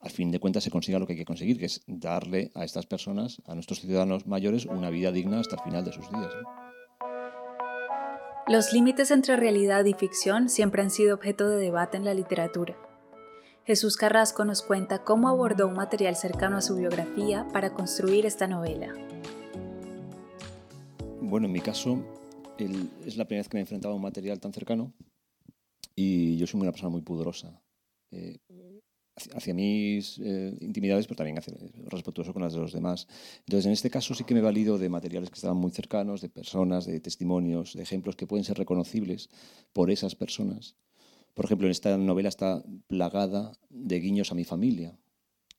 al 0.00 0.10
fin 0.10 0.30
de 0.30 0.40
cuentas, 0.40 0.64
se 0.64 0.70
consiga 0.70 0.98
lo 0.98 1.06
que 1.06 1.14
hay 1.14 1.18
que 1.18 1.24
conseguir, 1.24 1.58
que 1.58 1.66
es 1.66 1.82
darle 1.86 2.50
a 2.54 2.64
estas 2.64 2.86
personas, 2.86 3.42
a 3.46 3.54
nuestros 3.54 3.80
ciudadanos 3.80 4.26
mayores, 4.26 4.66
una 4.66 4.90
vida 4.90 5.12
digna 5.12 5.40
hasta 5.40 5.56
el 5.56 5.62
final 5.62 5.84
de 5.84 5.92
sus 5.92 6.10
días. 6.10 6.32
Los 8.48 8.72
límites 8.72 9.10
entre 9.10 9.34
realidad 9.36 9.84
y 9.86 9.94
ficción 9.94 10.48
siempre 10.48 10.80
han 10.80 10.90
sido 10.90 11.16
objeto 11.16 11.48
de 11.48 11.56
debate 11.56 11.96
en 11.96 12.04
la 12.04 12.14
literatura. 12.14 12.76
Jesús 13.64 13.96
Carrasco 13.96 14.44
nos 14.44 14.62
cuenta 14.62 15.02
cómo 15.02 15.28
abordó 15.28 15.66
un 15.66 15.74
material 15.74 16.14
cercano 16.14 16.56
a 16.56 16.60
su 16.60 16.76
biografía 16.76 17.48
para 17.52 17.74
construir 17.74 18.24
esta 18.24 18.46
novela. 18.46 18.94
Bueno, 21.20 21.46
en 21.46 21.52
mi 21.52 21.60
caso, 21.60 22.04
es 22.58 23.16
la 23.16 23.26
primera 23.26 23.40
vez 23.42 23.48
que 23.48 23.56
me 23.56 23.60
he 23.60 23.62
enfrentado 23.62 23.92
a 23.92 23.96
un 23.96 24.02
material 24.02 24.40
tan 24.40 24.52
cercano 24.52 24.92
y 25.94 26.36
yo 26.36 26.46
soy 26.46 26.60
una 26.60 26.72
persona 26.72 26.90
muy 26.90 27.02
pudorosa. 27.02 27.60
Eh, 28.10 28.38
hacia, 29.34 29.54
mis 29.54 30.18
eh, 30.18 30.54
intimidades, 30.60 31.06
pero 31.06 31.16
también 31.16 31.38
respetuoso 31.86 32.34
con 32.34 32.42
las 32.42 32.52
de 32.52 32.60
los 32.60 32.72
demás. 32.72 33.08
Entonces, 33.40 33.64
en 33.64 33.72
este 33.72 33.88
caso 33.88 34.14
sí 34.14 34.24
que 34.24 34.34
me 34.34 34.40
he 34.40 34.42
valido 34.42 34.76
de 34.76 34.90
materiales 34.90 35.30
que 35.30 35.36
estaban 35.36 35.56
muy 35.56 35.70
cercanos, 35.70 36.20
de 36.20 36.28
personas, 36.28 36.84
de 36.84 37.00
testimonios, 37.00 37.72
de 37.74 37.82
ejemplos 37.82 38.14
que 38.14 38.26
pueden 38.26 38.44
ser 38.44 38.58
reconocibles 38.58 39.30
por 39.72 39.90
esas 39.90 40.14
personas 40.14 40.76
por 41.36 41.44
ejemplo, 41.44 41.66
en 41.66 41.72
esta 41.72 41.98
novela 41.98 42.30
está 42.30 42.64
plagada 42.86 43.52
de 43.68 44.00
guiños 44.00 44.32
a 44.32 44.34
mi 44.34 44.44
familia. 44.44 44.98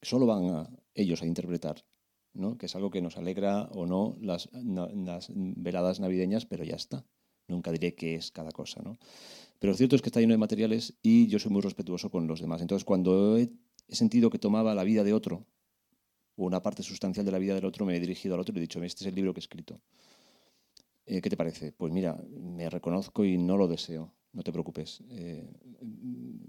Solo 0.02 0.26
van 0.26 0.68
ellos 0.96 1.22
a 1.22 1.28
interpretar, 1.28 1.86
¿no? 2.38 2.58
que 2.58 2.68
es 2.68 2.76
algo 2.76 2.90
que 2.90 3.02
nos 3.02 3.18
alegra 3.18 3.64
o 3.74 3.86
no 3.86 4.18
las, 4.22 4.50
veladas 5.34 6.00
navideñas, 6.00 6.46
pero 6.46 6.64
ya 6.64 6.76
está. 6.76 7.06
Nunca 7.48 7.72
diré 7.72 7.96
qué 7.96 8.16
es 8.16 8.32
cada 8.32 8.52
cosa. 8.52 8.82
¿no? 8.84 8.98
Pero 9.60 9.72
lo 9.72 9.78
cierto 9.78 9.96
es 9.96 10.02
que 10.02 10.10
está 10.10 10.20
lleno 10.20 10.34
de 10.34 10.38
materiales 10.38 10.98
y 11.02 11.28
yo 11.28 11.40
soy 11.40 11.52
muy 11.52 11.62
respetuoso 11.62 12.10
con 12.10 12.28
los 12.28 12.42
demás. 12.42 12.62
Entonces, 12.62 12.86
cuando 12.86 13.38
he, 13.38 13.50
sentido 13.90 14.30
que 14.30 14.40
tomaba 14.40 14.76
la 14.76 14.84
vida 14.84 15.04
de 15.04 15.14
otro, 15.14 15.46
o 16.36 16.46
una 16.46 16.62
parte 16.62 16.84
sustancial 16.84 17.26
de 17.26 17.32
la 17.32 17.40
vida 17.40 17.56
del 17.56 17.66
otro, 17.66 17.86
me 17.86 17.96
he 17.96 18.00
dirigido 18.00 18.36
al 18.36 18.42
otro 18.42 18.54
y 18.54 18.58
he 18.58 18.62
dicho, 18.62 18.84
este 18.84 19.04
es 19.04 19.08
el 19.08 19.16
libro 19.16 19.34
que 19.34 19.40
he 19.40 19.42
escrito. 19.42 19.82
Eh, 21.06 21.22
¿Qué 21.22 21.30
te 21.30 21.38
parece? 21.38 21.72
Pues 21.72 21.94
mira, 21.94 22.22
me 22.30 22.70
reconozco 22.70 23.24
y 23.24 23.38
no 23.38 23.56
lo 23.56 23.68
deseo 23.68 24.14
no 24.38 24.44
te 24.44 24.52
preocupes, 24.52 25.02
eh, 25.10 25.52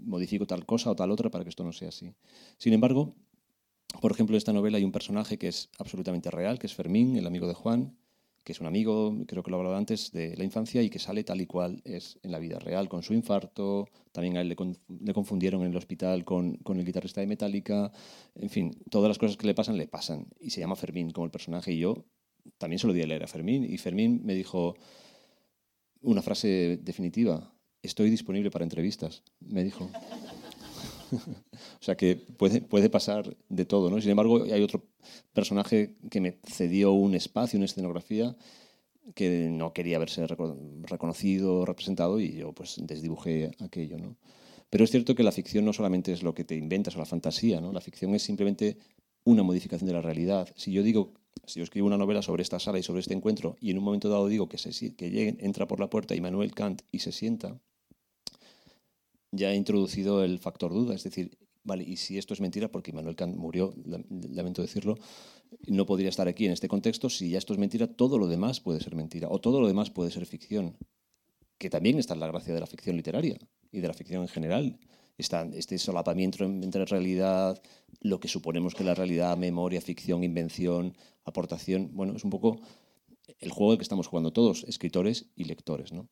modifico 0.01 0.45
tal 0.45 0.63
cosa 0.63 0.91
o 0.91 0.95
tal 0.95 1.09
otra 1.09 1.31
para 1.31 1.43
que 1.43 1.49
esto 1.49 1.63
no 1.63 1.73
sea 1.73 1.89
así. 1.89 2.13
Sin 2.59 2.73
embargo, 2.73 3.15
por 4.01 4.11
ejemplo, 4.11 4.35
en 4.35 4.37
esta 4.37 4.53
novela 4.53 4.77
hay 4.77 4.83
un 4.83 4.91
personaje 4.91 5.37
que 5.37 5.47
es 5.47 5.69
absolutamente 5.77 6.31
real, 6.31 6.59
que 6.59 6.67
es 6.67 6.73
Fermín, 6.73 7.15
el 7.17 7.27
amigo 7.27 7.47
de 7.47 7.53
Juan, 7.53 7.97
que 8.43 8.53
es 8.53 8.61
un 8.61 8.67
amigo, 8.67 9.15
creo 9.27 9.43
que 9.43 9.51
lo 9.51 9.57
he 9.57 9.59
hablado 9.59 9.75
antes, 9.75 10.11
de 10.11 10.35
la 10.37 10.43
infancia 10.43 10.81
y 10.81 10.89
que 10.89 10.99
sale 10.99 11.23
tal 11.23 11.41
y 11.41 11.45
cual 11.45 11.81
es 11.83 12.17
en 12.23 12.31
la 12.31 12.39
vida 12.39 12.59
real, 12.59 12.87
con 12.87 13.03
su 13.03 13.13
infarto, 13.13 13.89
también 14.11 14.37
a 14.37 14.41
él 14.41 14.49
le, 14.49 15.13
confundieron 15.13 15.61
en 15.61 15.71
el 15.71 15.77
hospital 15.77 16.23
con, 16.23 16.59
el 16.65 16.85
guitarrista 16.85 17.21
de 17.21 17.27
Metallica, 17.27 17.91
en 18.35 18.49
fin, 18.49 18.71
todas 18.89 19.09
las 19.09 19.17
cosas 19.17 19.37
que 19.37 19.47
le 19.47 19.53
pasan 19.53 19.77
le 19.77 19.87
pasan. 19.87 20.27
Y 20.39 20.49
se 20.49 20.61
llama 20.61 20.75
Fermín 20.75 21.11
como 21.11 21.25
el 21.25 21.31
personaje 21.31 21.73
y 21.73 21.79
yo 21.79 22.05
también 22.57 22.79
se 22.79 22.87
lo 22.87 22.93
di 22.93 23.01
a 23.01 23.07
leer 23.07 23.23
a 23.23 23.27
Fermín 23.27 23.65
y 23.65 23.77
Fermín 23.77 24.21
me 24.23 24.33
dijo 24.33 24.75
una 26.01 26.21
frase 26.21 26.79
definitiva, 26.81 27.53
estoy 27.83 28.09
disponible 28.09 28.49
para 28.49 28.63
entrevistas, 28.63 29.23
me 29.41 29.63
dijo. 29.63 29.89
o 31.81 31.83
sea 31.83 31.95
que 31.95 32.15
puede, 32.15 32.61
puede 32.61 32.89
pasar 32.89 33.35
de 33.49 33.65
todo, 33.65 33.89
¿no? 33.89 33.99
Sin 34.01 34.11
embargo, 34.11 34.43
hay 34.43 34.61
otro 34.61 34.83
personaje 35.33 35.95
que 36.09 36.21
me 36.21 36.39
cedió 36.43 36.91
un 36.91 37.15
espacio, 37.15 37.57
una 37.57 37.65
escenografía 37.65 38.35
que 39.15 39.49
no 39.49 39.73
quería 39.73 39.99
verse 39.99 40.27
reconocido, 40.27 41.65
representado 41.65 42.19
y 42.19 42.33
yo 42.33 42.53
pues 42.53 42.75
desdibujé 42.79 43.51
aquello, 43.59 43.97
¿no? 43.97 44.17
Pero 44.69 44.83
es 44.83 44.91
cierto 44.91 45.15
que 45.15 45.23
la 45.23 45.31
ficción 45.31 45.65
no 45.65 45.73
solamente 45.73 46.13
es 46.13 46.21
lo 46.21 46.33
que 46.35 46.43
te 46.43 46.55
inventas 46.55 46.95
o 46.95 46.99
la 46.99 47.05
fantasía, 47.05 47.59
¿no? 47.59 47.73
La 47.73 47.81
ficción 47.81 48.13
es 48.13 48.21
simplemente 48.21 48.77
una 49.23 49.43
modificación 49.43 49.87
de 49.87 49.93
la 49.93 50.01
realidad. 50.01 50.49
Si 50.55 50.71
yo 50.71 50.83
digo, 50.83 51.13
si 51.45 51.59
yo 51.59 51.63
escribo 51.63 51.87
una 51.87 51.97
novela 51.97 52.21
sobre 52.21 52.43
esta 52.43 52.59
sala 52.59 52.77
y 52.77 52.83
sobre 52.83 53.01
este 53.01 53.13
encuentro 53.13 53.57
y 53.59 53.71
en 53.71 53.79
un 53.79 53.83
momento 53.83 54.09
dado 54.09 54.27
digo 54.27 54.47
que, 54.47 54.57
se, 54.57 54.95
que 54.95 55.09
llegue, 55.09 55.37
entra 55.39 55.67
por 55.67 55.79
la 55.79 55.89
puerta 55.89 56.15
Immanuel 56.15 56.53
Kant 56.53 56.83
y 56.91 56.99
se 56.99 57.11
sienta, 57.11 57.59
ya 59.31 59.51
he 59.51 59.55
introducido 59.55 60.23
el 60.23 60.39
factor 60.39 60.71
duda, 60.73 60.95
es 60.95 61.03
decir, 61.03 61.37
vale, 61.63 61.83
y 61.83 61.97
si 61.97 62.17
esto 62.17 62.33
es 62.33 62.41
mentira, 62.41 62.71
porque 62.71 62.93
Manuel 62.93 63.15
Kant 63.15 63.35
murió, 63.35 63.73
lamento 63.85 64.61
decirlo, 64.61 64.97
no 65.67 65.85
podría 65.85 66.09
estar 66.09 66.27
aquí 66.27 66.45
en 66.45 66.51
este 66.51 66.67
contexto, 66.67 67.09
si 67.09 67.29
ya 67.29 67.37
esto 67.37 67.53
es 67.53 67.59
mentira, 67.59 67.87
todo 67.87 68.17
lo 68.17 68.27
demás 68.27 68.59
puede 68.59 68.79
ser 68.79 68.95
mentira, 68.95 69.27
o 69.29 69.39
todo 69.39 69.59
lo 69.61 69.67
demás 69.67 69.89
puede 69.89 70.11
ser 70.11 70.25
ficción, 70.25 70.77
que 71.57 71.69
también 71.69 71.99
está 71.99 72.13
en 72.13 72.21
la 72.21 72.27
gracia 72.27 72.53
de 72.53 72.59
la 72.59 72.67
ficción 72.67 72.95
literaria 72.95 73.37
y 73.71 73.79
de 73.79 73.87
la 73.87 73.93
ficción 73.93 74.21
en 74.21 74.29
general. 74.29 74.79
Está 75.17 75.45
este 75.53 75.77
solapamiento 75.77 76.45
entre 76.45 76.85
realidad, 76.85 77.61
lo 77.99 78.21
que 78.21 78.29
suponemos 78.29 78.73
que 78.73 78.83
es 78.83 78.87
la 78.87 78.95
realidad, 78.95 79.35
memoria, 79.37 79.81
ficción, 79.81 80.23
invención, 80.23 80.95
aportación, 81.25 81.89
bueno, 81.93 82.15
es 82.15 82.23
un 82.23 82.29
poco 82.29 82.61
el 83.39 83.51
juego 83.51 83.77
que 83.77 83.83
estamos 83.83 84.07
jugando 84.07 84.31
todos, 84.31 84.63
escritores 84.63 85.29
y 85.35 85.43
lectores, 85.43 85.91
¿no? 85.91 86.09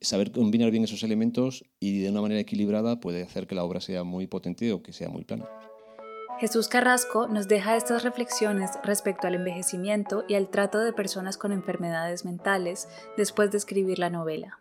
Saber 0.00 0.32
combinar 0.32 0.70
bien 0.70 0.84
esos 0.84 1.02
elementos 1.02 1.64
y 1.80 2.00
de 2.00 2.10
una 2.10 2.20
manera 2.20 2.40
equilibrada 2.40 3.00
puede 3.00 3.22
hacer 3.22 3.46
que 3.46 3.54
la 3.54 3.64
obra 3.64 3.80
sea 3.80 4.04
muy 4.04 4.26
potente 4.26 4.72
o 4.72 4.82
que 4.82 4.92
sea 4.92 5.08
muy 5.08 5.24
plana. 5.24 5.46
Jesús 6.38 6.68
Carrasco 6.68 7.28
nos 7.28 7.48
deja 7.48 7.76
estas 7.76 8.02
reflexiones 8.02 8.70
respecto 8.84 9.26
al 9.26 9.36
envejecimiento 9.36 10.24
y 10.28 10.34
al 10.34 10.50
trato 10.50 10.80
de 10.80 10.92
personas 10.92 11.38
con 11.38 11.50
enfermedades 11.50 12.26
mentales 12.26 12.88
después 13.16 13.50
de 13.50 13.56
escribir 13.56 13.98
la 13.98 14.10
novela. 14.10 14.60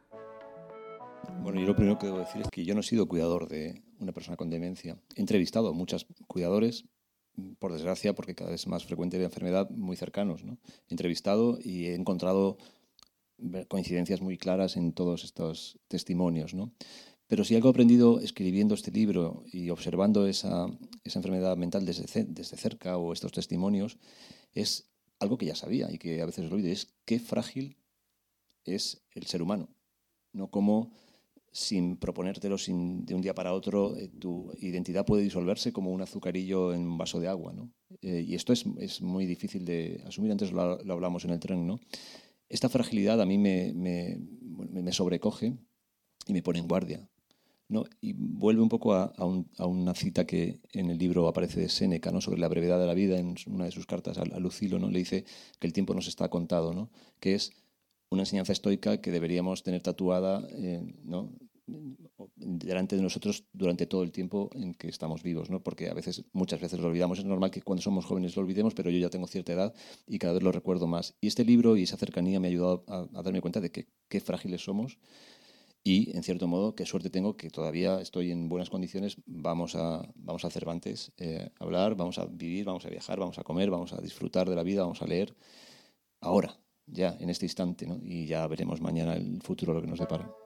Bueno, 1.41 1.59
yo 1.59 1.67
lo 1.67 1.75
primero 1.75 1.99
que 1.99 2.05
debo 2.05 2.19
decir 2.19 2.41
es 2.41 2.49
que 2.49 2.63
yo 2.63 2.73
no 2.73 2.79
he 2.79 2.83
sido 2.83 3.07
cuidador 3.07 3.49
de 3.49 3.83
una 3.99 4.13
persona 4.13 4.37
con 4.37 4.49
demencia. 4.49 4.97
He 5.15 5.19
entrevistado 5.19 5.67
a 5.67 5.73
muchos 5.73 6.07
cuidadores, 6.27 6.85
por 7.59 7.73
desgracia, 7.73 8.15
porque 8.15 8.35
cada 8.35 8.51
vez 8.51 8.67
más 8.67 8.85
frecuente 8.85 9.17
la 9.17 9.25
enfermedad, 9.25 9.69
muy 9.69 9.97
cercanos. 9.97 10.45
¿no? 10.45 10.57
He 10.87 10.93
entrevistado 10.93 11.59
y 11.61 11.87
he 11.87 11.95
encontrado 11.95 12.57
coincidencias 13.67 14.21
muy 14.21 14.37
claras 14.37 14.77
en 14.77 14.93
todos 14.93 15.23
estos 15.23 15.79
testimonios. 15.87 16.53
¿no? 16.53 16.71
Pero 17.27 17.43
si 17.43 17.55
algo 17.55 17.69
he 17.69 17.71
aprendido 17.71 18.19
escribiendo 18.19 18.75
este 18.75 18.91
libro 18.91 19.43
y 19.51 19.69
observando 19.69 20.27
esa, 20.27 20.67
esa 21.03 21.19
enfermedad 21.19 21.57
mental 21.57 21.85
desde, 21.85 22.25
desde, 22.25 22.57
cerca 22.57 22.97
o 22.97 23.13
estos 23.13 23.31
testimonios, 23.31 23.97
es 24.53 24.89
algo 25.19 25.37
que 25.37 25.47
ya 25.47 25.55
sabía 25.55 25.91
y 25.91 25.97
que 25.97 26.21
a 26.21 26.25
veces 26.25 26.45
lo 26.45 26.55
olvido, 26.55 26.71
es 26.71 26.93
qué 27.05 27.19
frágil 27.19 27.77
es 28.63 29.03
el 29.13 29.25
ser 29.25 29.41
humano. 29.41 29.69
No 30.33 30.49
como 30.49 30.91
sin 31.51 31.95
proponértelo 31.95 32.57
sin, 32.57 33.05
de 33.05 33.15
un 33.15 33.21
día 33.21 33.33
para 33.33 33.53
otro, 33.53 33.95
eh, 33.95 34.09
tu 34.09 34.51
identidad 34.59 35.05
puede 35.05 35.23
disolverse 35.23 35.71
como 35.71 35.91
un 35.93 36.01
azucarillo 36.01 36.73
en 36.73 36.81
un 36.81 36.97
vaso 36.97 37.19
de 37.21 37.29
agua. 37.29 37.53
¿no? 37.53 37.71
Eh, 38.01 38.25
y 38.27 38.35
esto 38.35 38.51
es, 38.51 38.65
es, 38.77 39.01
muy 39.01 39.25
difícil 39.25 39.63
de 39.63 40.03
asumir, 40.05 40.33
antes 40.33 40.51
lo, 40.51 40.83
lo 40.83 40.93
hablamos 40.93 41.23
en 41.23 41.31
el 41.31 41.39
tren. 41.39 41.65
¿no? 41.65 41.79
Esta 42.49 42.69
fragilidad 42.69 43.21
a 43.21 43.25
mí 43.25 43.37
me, 43.37 44.91
sobrecoge 44.91 45.57
y 46.27 46.33
me 46.33 46.41
pone 46.41 46.59
en 46.59 46.67
guardia. 46.67 47.07
¿no? 47.67 47.85
Y 47.99 48.13
vuelve 48.13 48.61
un 48.61 48.69
poco 48.69 48.93
a, 48.93 49.13
a, 49.17 49.65
una 49.65 49.95
cita 49.95 50.25
que 50.25 50.59
en 50.71 50.91
el 50.91 50.99
libro 50.99 51.27
aparece 51.27 51.59
de 51.59 51.69
Séneca, 51.69 52.11
¿no? 52.11 52.21
sobre 52.21 52.39
la 52.39 52.47
brevedad 52.47 52.79
de 52.79 52.85
la 52.85 52.93
vida, 52.93 53.17
en 53.17 53.35
una 53.47 53.65
de 53.65 53.71
sus 53.71 53.87
cartas 53.87 54.19
a, 54.19 54.25
Lucilo, 54.39 54.77
¿no? 54.77 54.89
le 54.89 54.99
dice 54.99 55.25
que 55.59 55.65
el 55.65 55.73
tiempo 55.73 55.95
nos 55.95 56.07
está 56.07 56.29
contado, 56.29 56.73
¿no? 56.73 56.91
que 57.19 57.33
es 57.33 57.53
una 58.09 58.21
enseñanza 58.21 58.53
estoica 58.53 59.01
que 59.01 59.11
deberíamos 59.11 59.63
tener 59.63 59.81
tatuada 59.81 60.47
eh, 60.51 60.93
¿no? 61.03 61.31
Delante 62.35 62.95
de 62.95 63.01
nosotros 63.01 63.45
durante 63.51 63.87
todo 63.87 64.03
el 64.03 64.11
tiempo 64.11 64.49
en 64.53 64.73
que 64.73 64.87
estamos 64.87 65.23
vivos, 65.23 65.49
¿no? 65.49 65.63
porque 65.63 65.89
a 65.89 65.93
veces, 65.93 66.25
muchas 66.33 66.59
veces 66.59 66.79
lo 66.79 66.87
olvidamos. 66.87 67.19
Es 67.19 67.25
normal 67.25 67.51
que 67.51 67.61
cuando 67.61 67.81
somos 67.81 68.05
jóvenes 68.05 68.35
lo 68.35 68.43
olvidemos, 68.43 68.73
pero 68.73 68.89
yo 68.89 68.99
ya 68.99 69.09
tengo 69.09 69.27
cierta 69.27 69.53
edad 69.53 69.73
y 70.07 70.19
cada 70.19 70.33
vez 70.33 70.43
lo 70.43 70.51
recuerdo 70.51 70.87
más. 70.87 71.15
Y 71.21 71.27
este 71.27 71.43
libro 71.43 71.75
y 71.77 71.83
esa 71.83 71.97
cercanía 71.97 72.39
me 72.39 72.47
ha 72.47 72.51
ayudado 72.51 72.83
a, 72.87 73.07
darme 73.23 73.41
cuenta 73.41 73.61
de 73.61 73.71
que 73.71 73.87
qué 74.07 74.19
frágiles 74.19 74.63
somos 74.63 74.99
y, 75.83 76.15
en 76.15 76.23
cierto 76.23 76.47
modo, 76.47 76.75
qué 76.75 76.85
suerte 76.85 77.09
tengo 77.09 77.37
que 77.37 77.49
todavía 77.49 77.99
estoy 78.01 78.31
en 78.31 78.49
buenas 78.49 78.69
condiciones. 78.69 79.17
Vamos 79.25 79.75
a, 79.75 80.07
vamos 80.15 80.45
a 80.45 80.49
Cervantes 80.49 81.11
eh, 81.17 81.49
hablar, 81.59 81.95
vamos 81.95 82.17
a 82.19 82.25
vivir, 82.25 82.65
vamos 82.65 82.85
a 82.85 82.89
viajar, 82.89 83.19
vamos 83.19 83.39
a 83.39 83.43
comer, 83.43 83.69
vamos 83.69 83.93
a 83.93 84.01
disfrutar 84.01 84.49
de 84.49 84.55
la 84.55 84.63
vida, 84.63 84.81
vamos 84.81 85.01
a 85.01 85.07
leer 85.07 85.35
ahora, 86.21 86.59
ya, 86.87 87.15
en 87.19 87.29
este 87.29 87.45
instante, 87.45 87.85
¿no? 87.87 87.99
y 88.01 88.25
ya 88.25 88.47
veremos 88.47 88.81
mañana 88.81 89.13
el 89.15 89.41
futuro 89.41 89.73
lo 89.73 89.81
que 89.81 89.87
nos 89.87 89.99
depara. 89.99 90.44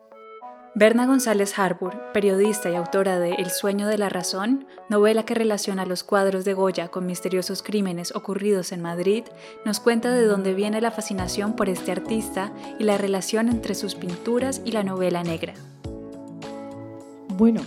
Berna 0.76 1.08
González 1.08 1.58
Harbour, 1.58 1.98
periodista 2.14 2.70
y 2.70 2.76
autora 2.76 3.20
de 3.20 3.32
El 3.32 3.50
sueño 3.50 3.88
de 3.88 3.98
la 3.98 4.08
razón, 4.08 4.68
novela 4.88 5.26
que 5.26 5.34
relaciona 5.34 5.86
los 5.86 6.04
cuadros 6.04 6.46
de 6.46 6.54
Goya 6.54 6.90
con 6.90 7.08
misteriosos 7.08 7.64
crímenes 7.64 8.16
ocurridos 8.16 8.72
en 8.72 8.82
Madrid, 8.82 9.24
nos 9.66 9.80
cuenta 9.80 10.14
de 10.14 10.26
dónde 10.26 10.54
viene 10.54 10.80
la 10.80 10.92
fascinación 10.92 11.56
por 11.56 11.70
este 11.70 11.92
artista 11.92 12.54
y 12.78 12.84
la 12.84 13.00
relación 13.00 13.50
entre 13.50 13.74
sus 13.74 13.96
pinturas 13.96 14.62
y 14.64 14.72
la 14.72 14.84
novela 14.84 15.24
negra. 15.24 15.56
Bueno, 17.30 17.62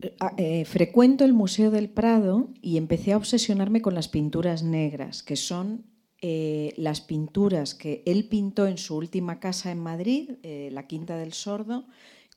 eh, 0.00 0.16
eh, 0.36 0.64
frecuento 0.64 1.24
el 1.24 1.34
Museo 1.34 1.70
del 1.70 1.88
Prado 1.88 2.48
y 2.60 2.76
empecé 2.76 3.12
a 3.12 3.18
obsesionarme 3.18 3.82
con 3.82 3.94
las 3.94 4.08
pinturas 4.08 4.64
negras, 4.64 5.22
que 5.22 5.36
son 5.36 5.84
eh, 6.20 6.74
las 6.76 7.00
pinturas 7.00 7.76
que 7.76 8.02
él 8.04 8.28
pintó 8.28 8.66
en 8.66 8.78
su 8.78 8.96
última 8.96 9.38
casa 9.38 9.70
en 9.70 9.78
Madrid, 9.78 10.30
la 10.42 10.88
Quinta 10.88 11.16
del 11.16 11.32
Sordo, 11.32 11.86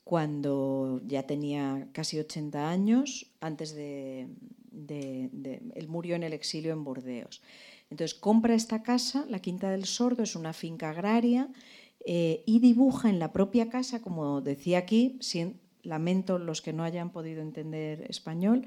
cuando 0.04 1.00
ya 1.06 1.24
tenía 1.24 1.88
casi 1.92 2.18
80 2.18 2.68
años, 2.68 3.30
antes 3.40 3.74
de, 3.74 4.28
Él 5.74 5.88
murió 5.88 6.16
en 6.16 6.22
el 6.22 6.32
exilio 6.32 6.72
en 6.72 6.84
Burdeos. 6.84 7.42
Entonces 7.90 8.18
compra 8.18 8.54
esta 8.54 8.82
casa, 8.82 9.26
la 9.28 9.40
Quinta 9.40 9.70
del 9.70 9.84
Sordo, 9.84 10.22
es 10.22 10.34
una 10.34 10.52
finca 10.52 10.90
agraria 10.90 11.50
eh, 12.04 12.42
y 12.46 12.58
dibuja 12.58 13.10
en 13.10 13.18
la 13.18 13.32
propia 13.32 13.68
casa, 13.68 14.00
como 14.00 14.40
decía 14.40 14.78
aquí, 14.78 15.18
lamento 15.82 16.38
los 16.38 16.62
que 16.62 16.72
no 16.72 16.84
hayan 16.84 17.10
podido 17.10 17.42
entender 17.42 18.06
español, 18.08 18.66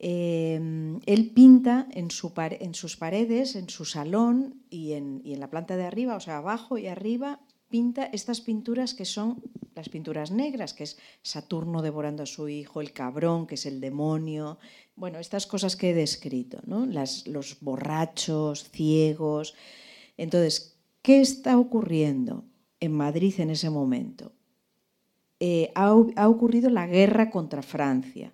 eh, 0.00 0.98
él 1.06 1.30
pinta 1.30 1.88
en, 1.90 2.04
en, 2.04 2.74
sus 2.74 2.96
paredes, 2.96 3.56
en 3.56 3.68
su 3.68 3.84
salón 3.84 4.62
y 4.70 4.92
en, 4.92 5.20
y 5.24 5.34
en 5.34 5.40
la 5.40 5.50
planta 5.50 5.76
de 5.76 5.84
arriba, 5.84 6.16
o 6.16 6.20
sea, 6.20 6.38
abajo 6.38 6.78
y 6.78 6.86
arriba, 6.86 7.40
pinta 7.68 8.04
estas 8.04 8.40
pinturas 8.40 8.94
que 8.94 9.04
son 9.04 9.42
las 9.78 9.88
pinturas 9.88 10.30
negras, 10.30 10.74
que 10.74 10.84
es 10.84 10.98
Saturno 11.22 11.82
devorando 11.82 12.24
a 12.24 12.26
su 12.26 12.48
hijo, 12.48 12.80
el 12.80 12.92
cabrón, 12.92 13.46
que 13.46 13.54
es 13.54 13.64
el 13.64 13.80
demonio, 13.80 14.58
bueno, 14.96 15.18
estas 15.18 15.46
cosas 15.46 15.76
que 15.76 15.90
he 15.90 15.94
descrito, 15.94 16.58
¿no? 16.66 16.86
los 16.86 17.60
borrachos, 17.60 18.68
ciegos. 18.70 19.54
Entonces, 20.16 20.76
¿qué 21.00 21.20
está 21.20 21.58
ocurriendo 21.58 22.44
en 22.80 22.92
Madrid 22.92 23.34
en 23.38 23.50
ese 23.50 23.70
momento? 23.70 24.32
Eh, 25.40 25.70
ha, 25.76 25.94
ocurrido 25.94 26.68
la 26.68 26.88
guerra 26.88 27.30
contra 27.30 27.62
Francia, 27.62 28.32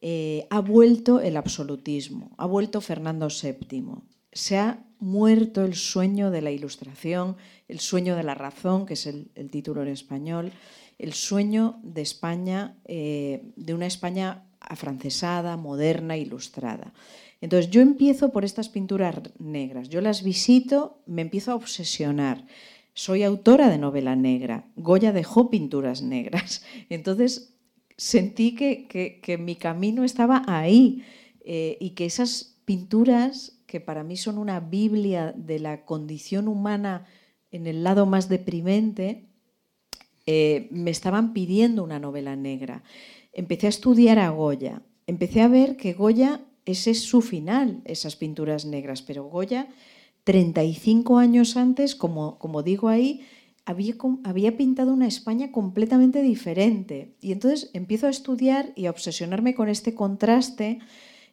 eh, 0.00 0.46
ha 0.48 0.60
vuelto 0.60 1.20
el 1.20 1.36
absolutismo, 1.36 2.30
ha 2.38 2.46
vuelto 2.46 2.80
Fernando 2.80 3.28
VII, 3.28 3.96
se 4.32 4.56
ha 4.56 4.82
muerto 5.00 5.64
el 5.64 5.74
sueño 5.74 6.30
de 6.30 6.42
la 6.42 6.50
ilustración, 6.50 7.36
el 7.68 7.80
sueño 7.80 8.16
de 8.16 8.22
la 8.22 8.34
razón, 8.34 8.86
que 8.86 8.94
es 8.94 9.06
el, 9.06 9.30
título 9.50 9.82
en 9.82 9.88
español, 9.88 10.52
el 10.98 11.12
sueño 11.12 11.80
de 11.82 12.02
España, 12.02 12.76
eh, 12.84 13.52
de 13.56 13.74
una 13.74 13.86
España 13.86 14.44
afrancesada, 14.60 15.56
moderna, 15.56 16.16
ilustrada. 16.16 16.92
Entonces 17.40 17.70
yo 17.70 17.80
empiezo 17.80 18.32
por 18.32 18.44
estas 18.44 18.68
pinturas 18.68 19.16
negras, 19.38 19.88
yo 19.88 20.00
las 20.00 20.22
visito, 20.22 21.02
me 21.06 21.22
empiezo 21.22 21.52
a 21.52 21.54
obsesionar. 21.54 22.46
Soy 22.92 23.22
autora 23.22 23.70
de 23.70 23.78
novela 23.78 24.14
negra, 24.14 24.66
Goya 24.76 25.12
dejó 25.12 25.48
pinturas 25.48 26.02
negras, 26.02 26.62
entonces 26.90 27.54
sentí 27.96 28.54
que, 28.54 29.38
mi 29.38 29.56
camino 29.56 30.04
estaba 30.04 30.42
ahí 30.46 31.02
eh, 31.44 31.76
y 31.80 31.90
que 31.90 32.04
esas 32.04 32.58
pinturas 32.64 33.59
que 33.70 33.80
para 33.80 34.02
mí 34.02 34.16
son 34.16 34.36
una 34.36 34.58
Biblia 34.58 35.32
de 35.36 35.60
la 35.60 35.84
condición 35.84 36.48
humana 36.48 37.06
en 37.52 37.68
el 37.68 37.84
lado 37.84 38.04
más 38.04 38.28
deprimente, 38.28 39.28
eh, 40.26 40.66
me 40.72 40.90
estaban 40.90 41.32
pidiendo 41.32 41.84
una 41.84 42.00
novela 42.00 42.34
negra. 42.34 42.82
Empecé 43.32 43.66
a 43.66 43.70
estudiar 43.70 44.18
a 44.18 44.30
Goya, 44.30 44.82
empecé 45.06 45.40
a 45.42 45.48
ver 45.48 45.76
que 45.76 45.92
Goya, 45.92 46.40
ese 46.66 46.90
es 46.90 47.04
su 47.04 47.22
final, 47.22 47.80
esas 47.84 48.16
pinturas 48.16 48.64
negras, 48.64 49.02
pero 49.02 49.24
Goya, 49.24 49.68
35 50.24 51.18
años 51.18 51.56
antes, 51.56 51.94
como, 51.94 52.38
como 52.40 52.64
digo 52.64 52.88
ahí, 52.88 53.22
había, 53.66 53.94
había, 54.24 54.56
pintado 54.56 54.92
una 54.92 55.06
España 55.06 55.52
completamente 55.52 56.22
diferente. 56.22 57.14
Y 57.20 57.30
entonces 57.30 57.70
empiezo 57.72 58.08
a 58.08 58.10
estudiar 58.10 58.72
y 58.74 58.86
a 58.86 58.90
obsesionarme 58.90 59.54
con 59.54 59.68
este 59.68 59.94
contraste 59.94 60.80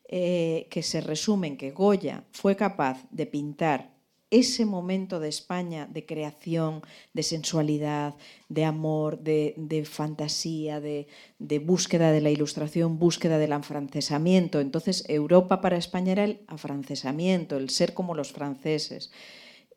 eh, 0.08 0.68
que 0.70 0.84
se 0.84 1.02
resume 1.02 1.48
en 1.48 1.58
que 1.58 1.72
Goya 1.72 2.24
fue 2.32 2.56
capaz 2.56 3.06
de 3.12 3.26
pintar 3.26 3.98
ese 4.30 4.66
momento 4.66 5.20
de 5.20 5.30
España 5.30 5.88
de 5.92 6.06
creación, 6.06 6.82
de 7.14 7.24
sensualidad, 7.24 8.16
de 8.50 8.66
amor, 8.66 9.20
de, 9.20 9.88
fantasía, 9.90 10.82
de, 10.82 11.08
búsqueda 11.60 12.12
de 12.12 12.22
la 12.22 12.30
ilustración, 12.30 13.00
búsqueda 13.00 13.38
del 13.38 13.54
afrancesamiento. 13.54 14.60
Entonces 14.60 15.06
Europa 15.08 15.62
para 15.62 15.78
España 15.78 16.12
era 16.12 16.26
el 16.26 16.42
afrancesamiento, 16.48 17.58
el 17.58 17.70
ser 17.70 17.94
como 17.94 18.16
los 18.16 18.34
franceses. 18.34 19.12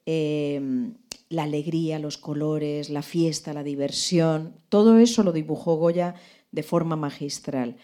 Em, 0.06 0.94
la 1.28 1.44
alegría, 1.44 2.00
los 2.00 2.18
colores, 2.18 2.90
la 2.90 3.02
fiesta, 3.02 3.52
la 3.52 3.62
diversión, 3.62 4.54
todo 4.68 4.98
eso 4.98 5.22
lo 5.22 5.30
dibujó 5.32 5.76
Goya 5.76 6.14
de 6.50 6.64
forma 6.64 6.96
magistral. 6.96 7.76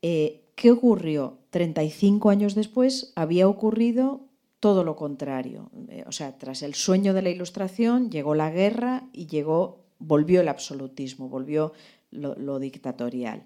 Eh, 0.00 0.40
¿Qué 0.54 0.70
ocurrió? 0.70 1.41
35 1.52 2.30
años 2.30 2.54
después 2.54 3.12
había 3.14 3.46
ocurrido 3.46 4.22
todo 4.58 4.84
lo 4.84 4.96
contrario. 4.96 5.70
Eh, 5.88 6.02
o 6.06 6.12
sea, 6.12 6.38
tras 6.38 6.62
el 6.62 6.74
sueño 6.74 7.12
de 7.12 7.20
la 7.20 7.28
ilustración 7.28 8.10
llegó 8.10 8.34
la 8.34 8.50
guerra 8.50 9.08
y 9.12 9.26
llegó, 9.26 9.84
volvió 9.98 10.40
el 10.40 10.48
absolutismo, 10.48 11.28
volvió 11.28 11.74
lo, 12.10 12.58
dictatorial. 12.58 13.44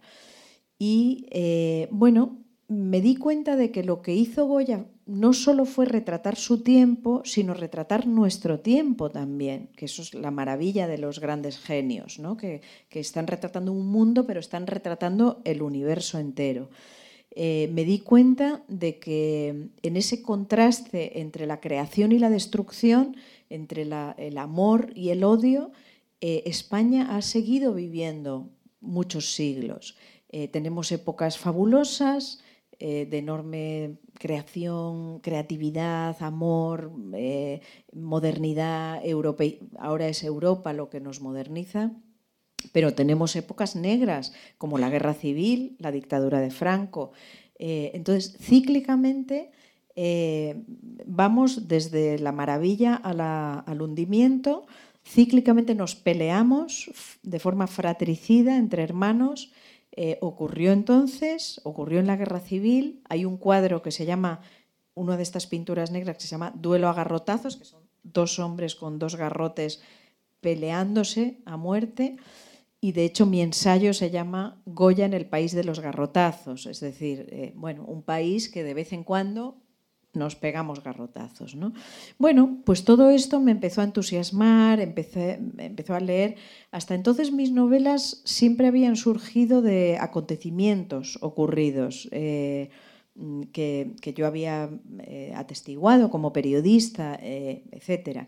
Y 0.79 1.27
eh, 1.31 1.89
bueno, 1.91 2.39
me 2.69 3.01
di 3.01 3.17
cuenta 3.17 3.57
de 3.57 3.73
que 3.73 3.83
lo 3.83 4.03
que 4.03 4.15
hizo 4.15 4.47
Goya 4.47 4.87
no 5.05 5.33
solo 5.33 5.65
fue 5.65 5.87
retratar 5.87 6.37
su 6.37 6.63
tiempo, 6.63 7.23
sino 7.25 7.55
retratar 7.55 8.07
nuestro 8.07 8.61
tiempo 8.61 9.11
también, 9.11 9.71
que 9.77 9.87
eso 9.87 10.03
es 10.03 10.15
la 10.15 10.31
maravilla 10.31 10.87
de 10.87 10.99
los 10.99 11.19
grandes 11.19 11.59
genios, 11.59 12.21
¿no? 12.21 12.37
que, 12.37 12.61
que 12.89 13.01
están 13.01 13.27
retratando 13.27 13.73
un 13.73 13.89
mundo, 13.89 14.27
pero 14.27 14.39
están 14.39 14.69
retratando 14.69 15.41
el 15.45 15.63
universo 15.63 16.19
entero. 16.21 16.71
Eh, 17.39 17.69
me 17.71 17.85
di 17.85 17.99
cuenta 17.99 18.65
de 18.67 18.99
que 18.99 19.69
en 19.83 19.97
ese 19.99 20.23
contraste 20.23 21.21
entre 21.21 21.45
la 21.45 21.61
creación 21.61 22.13
y 22.13 22.19
la 22.19 22.31
destrucción, 22.31 23.15
entre 23.51 23.83
el 23.83 24.39
amor 24.39 24.91
y 24.95 25.11
el 25.11 25.23
odio, 25.23 25.71
eh, 26.23 26.45
España 26.47 27.15
ha 27.15 27.21
seguido 27.21 27.75
viviendo 27.75 28.49
muchos 28.81 29.35
siglos. 29.35 29.99
Eh, 30.31 30.49
tenemos 30.49 30.91
épocas 30.91 31.37
fabulosas, 31.37 32.41
de 32.79 33.17
enorme 33.17 33.97
creación, 34.19 35.21
creatividad, 35.21 36.15
amor, 36.21 36.93
modernidad, 37.95 39.01
ahora 39.79 40.09
es 40.09 40.23
Europa 40.23 40.75
lo 40.75 40.91
que 40.91 41.01
nos 41.01 41.23
moderniza 41.23 41.93
pero 42.73 42.95
tenemos 42.95 43.37
épocas 43.37 43.77
negras, 43.77 44.33
como 44.59 44.79
la 44.79 44.91
guerra 44.91 45.15
civil, 45.15 45.77
la 45.79 45.93
dictadura 45.93 46.41
de 46.41 46.51
Franco. 46.51 47.13
Eh, 47.59 47.91
entonces, 47.95 48.37
cíclicamente 48.41 49.51
eh, 49.95 50.63
vamos 51.07 51.69
desde 51.69 52.19
la 52.19 52.31
maravilla 52.31 52.97
al 52.97 53.81
hundimiento, 53.81 54.67
cíclicamente 55.05 55.75
nos 55.75 55.95
peleamos 55.95 56.91
de 57.23 57.39
forma 57.39 57.67
fratricida 57.67 58.57
entre 58.57 58.83
hermanos. 58.83 59.53
Eh, 59.93 60.19
ocurrió 60.21 60.73
entonces, 60.73 61.63
ocurrió 61.65 62.01
en 62.01 62.07
la 62.07 62.17
guerra 62.17 62.41
civil, 62.41 63.01
hay 63.09 63.25
un 63.25 63.39
cuadro 63.39 63.81
que 63.81 63.91
se 63.91 64.05
llama, 64.05 64.43
una 64.95 65.17
de 65.17 65.23
estas 65.23 65.47
pinturas 65.47 65.91
negras 65.91 66.17
que 66.17 66.23
se 66.23 66.29
llama 66.29 66.53
Duelo 66.55 66.89
a 66.89 66.93
garrotazos, 66.93 67.57
que 67.57 67.65
son 67.65 67.83
dos 68.03 68.39
hombres 68.39 68.75
con 68.75 68.99
dos 68.99 69.17
garrotes 69.17 69.81
peleándose 70.41 71.39
a 71.47 71.57
muerte. 71.57 72.17
Y 72.81 72.93
de 72.93 73.05
hecho 73.05 73.27
mi 73.27 73.41
ensayo 73.41 73.95
se 73.95 74.11
llama 74.11 74.61
Goya 74.67 75.07
en 75.07 75.15
el 75.15 75.27
país 75.27 75.53
de 75.53 75.65
los 75.65 75.81
garrotazos, 75.81 76.67
es 76.67 76.81
decir, 76.81 77.27
eh, 77.31 77.53
bueno, 77.57 77.85
un 77.85 78.03
país 78.03 78.49
que 78.49 78.63
de 78.63 78.75
vez 78.75 78.93
en 78.93 79.03
cuando 79.03 79.63
nos 80.17 80.35
pegamos 80.35 80.83
garrotazos. 80.83 81.55
¿no? 81.55 81.73
Bueno, 82.19 82.63
pues 82.65 82.85
todo 82.85 83.11
esto 83.11 83.41
me 83.41 83.53
empezó 83.53 83.83
a 83.83 83.85
entusiasmar, 83.85 84.81
empecé, 84.81 85.39
empezó 85.59 85.95
a 85.95 86.01
leer. 86.01 86.37
Hasta 86.71 86.95
entonces 86.95 87.33
mis 87.33 87.53
novelas 87.53 88.23
siempre 88.25 88.67
habían 88.67 88.97
surgido 88.97 89.63
de 89.63 89.99
acontecimientos 90.01 91.19
ocurridos. 91.21 92.09
Eh, 92.13 92.71
que, 93.53 93.95
yo 94.15 94.27
había 94.27 94.69
eh, 94.99 95.33
atestiguado 95.35 96.11
como 96.11 96.35
periodista, 96.35 97.19
etc. 97.23 98.27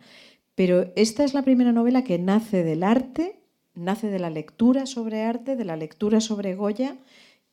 Pero 0.55 0.93
esta 0.97 1.25
es 1.25 1.35
la 1.35 1.43
primera 1.43 1.73
novela 1.73 2.05
que 2.05 2.19
nace 2.19 2.63
del 2.63 2.83
arte 2.83 3.39
nace 3.79 4.09
de 4.09 4.19
la 4.19 4.31
lectura 4.31 4.87
sobre 4.87 5.23
arte, 5.23 5.57
de 5.57 5.64
la 5.64 5.77
lectura 5.77 6.21
sobre 6.21 6.55
Goya 6.55 6.97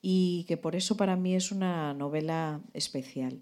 y 0.02 0.46
que 0.48 0.58
por 0.58 0.76
eso 0.76 0.98
para 0.98 1.16
mí 1.16 1.36
es 1.36 1.52
una 1.52 1.94
novela 1.94 2.62
especial. 2.74 3.42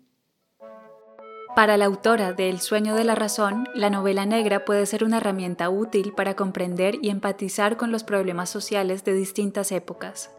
Para 1.56 1.78
la 1.78 1.86
autora 1.86 2.34
de 2.34 2.50
El 2.50 2.60
sueño 2.60 2.96
de 2.96 3.04
la 3.04 3.14
razón, 3.14 3.68
la 3.76 3.92
novela 3.92 4.26
negra 4.26 4.66
puede 4.66 4.86
ser 4.88 5.04
una 5.04 5.18
herramienta 5.18 5.70
útil 5.70 6.14
para 6.14 6.36
comprender 6.36 6.98
y 7.02 7.10
empatizar 7.10 7.78
con 7.78 7.92
los 7.92 8.04
problemas 8.04 8.50
sociales 8.50 9.04
de 9.04 9.14
distintas 9.14 9.72
épocas. 9.72 10.32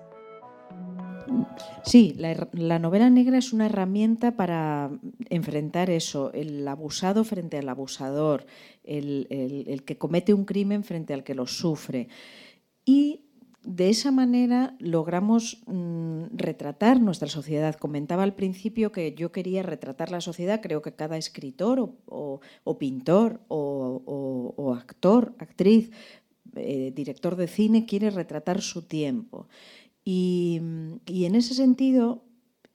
Sí, 1.84 2.16
la, 2.16 2.78
novela 2.78 3.10
negra 3.10 3.38
es 3.38 3.52
una 3.52 3.66
herramienta 3.66 4.32
para 4.36 4.90
enfrentar 5.28 5.90
eso, 5.90 6.32
el 6.32 6.66
abusado 6.66 7.24
frente 7.24 7.58
al 7.58 7.68
abusador, 7.68 8.46
el, 8.84 9.82
que 9.84 9.98
comete 9.98 10.32
un 10.32 10.44
crimen 10.44 10.82
frente 10.82 11.12
al 11.14 11.24
que 11.24 11.34
lo 11.34 11.46
sufre. 11.46 12.08
Y 12.84 13.20
de 13.62 13.88
esa 13.88 14.10
manera 14.10 14.76
logramos 14.78 15.62
mm, 15.66 16.24
retratar 16.32 17.00
nuestra 17.00 17.28
sociedad. 17.28 17.74
Comentaba 17.76 18.22
al 18.22 18.34
principio 18.34 18.92
que 18.92 19.14
yo 19.14 19.32
quería 19.32 19.62
retratar 19.62 20.10
la 20.10 20.20
sociedad, 20.20 20.60
creo 20.62 20.82
que 20.82 20.94
cada 20.94 21.16
escritor 21.16 21.92
o, 22.06 22.40
pintor 22.78 23.40
o, 23.48 24.74
actor, 24.78 25.34
actriz, 25.38 25.90
eh, 26.56 26.92
director 26.94 27.36
de 27.36 27.48
cine 27.48 27.84
quiere 27.84 28.10
retratar 28.10 28.60
su 28.60 28.82
tiempo. 28.82 29.48
Y, 30.04 30.60
en 31.06 31.34
ese 31.34 31.54
sentido, 31.54 32.24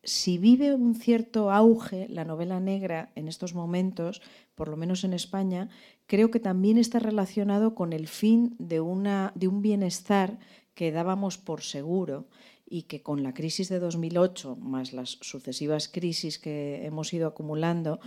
si 0.03 0.37
vive 0.37 0.73
un 0.73 0.95
cierto 0.95 1.51
auge 1.51 2.07
la 2.09 2.25
novela 2.25 2.59
negra 2.59 3.11
en 3.15 3.27
estos 3.27 3.53
momentos, 3.53 4.21
por 4.55 4.67
lo 4.67 4.77
menos 4.77 5.03
en 5.03 5.13
España, 5.13 5.69
creo 6.07 6.31
que 6.31 6.39
también 6.39 6.77
está 6.77 6.99
relacionado 6.99 7.75
con 7.75 7.93
el 7.93 8.07
fin 8.07 8.55
de, 8.57 8.79
un 8.81 9.61
bienestar 9.61 10.39
que 10.73 10.91
dábamos 10.91 11.37
por 11.37 11.61
seguro 11.61 12.27
y 12.65 12.83
que 12.83 13.01
con 13.01 13.23
la 13.23 13.33
crisis 13.33 13.69
de 13.69 13.79
2008, 13.79 14.55
más 14.55 14.93
las 14.93 15.17
sucesivas 15.21 15.87
crisis 15.89 16.39
que 16.39 16.85
hemos 16.85 17.13
ido 17.13 17.27
acumulando, 17.27 17.99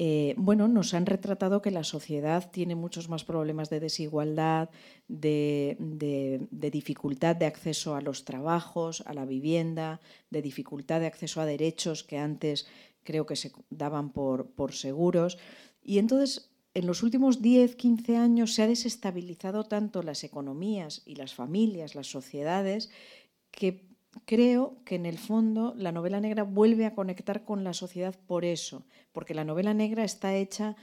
eh, 0.00 0.34
bueno, 0.36 0.68
nos 0.68 0.94
han 0.94 1.06
retratado 1.06 1.60
que 1.60 1.72
la 1.72 1.82
sociedad 1.82 2.52
tiene 2.52 2.76
muchos 2.76 3.08
más 3.08 3.24
problemas 3.24 3.68
de 3.68 3.80
desigualdad, 3.80 4.70
de, 5.08 5.76
dificultad 6.52 7.34
de 7.34 7.46
acceso 7.46 7.96
a 7.96 8.00
los 8.00 8.24
trabajos, 8.24 9.02
a 9.06 9.12
la 9.12 9.24
vivienda, 9.24 10.00
de 10.30 10.40
dificultad 10.40 11.00
de 11.00 11.08
acceso 11.08 11.40
a 11.40 11.46
derechos 11.46 12.04
que 12.04 12.16
antes 12.16 12.68
creo 13.02 13.26
que 13.26 13.34
se 13.34 13.50
daban 13.70 14.12
por, 14.12 14.52
por 14.52 14.72
seguros. 14.72 15.36
Y 15.82 15.98
entonces, 15.98 16.52
en 16.74 16.86
los 16.86 17.02
últimos 17.02 17.42
10, 17.42 17.74
15 17.74 18.16
años 18.16 18.54
se 18.54 18.62
ha 18.62 18.68
desestabilizado 18.68 19.64
tanto 19.64 20.04
las 20.04 20.22
economías 20.22 21.02
y 21.06 21.16
las 21.16 21.34
familias, 21.34 21.96
las 21.96 22.06
sociedades, 22.06 22.88
que 23.50 23.87
creo 24.24 24.78
que 24.84 24.94
en 24.94 25.06
el 25.06 25.18
fondo 25.18 25.74
la 25.76 25.92
novela 25.92 26.20
negra 26.20 26.42
vuelve 26.42 26.86
a 26.86 26.94
conectar 26.94 27.44
con 27.44 27.64
la 27.64 27.72
sociedad 27.72 28.14
por 28.26 28.44
eso, 28.44 28.84
porque 29.12 29.34
la 29.34 29.44
novela 29.44 29.74
negra 29.74 30.04
está 30.04 30.34
hecha 30.34 30.76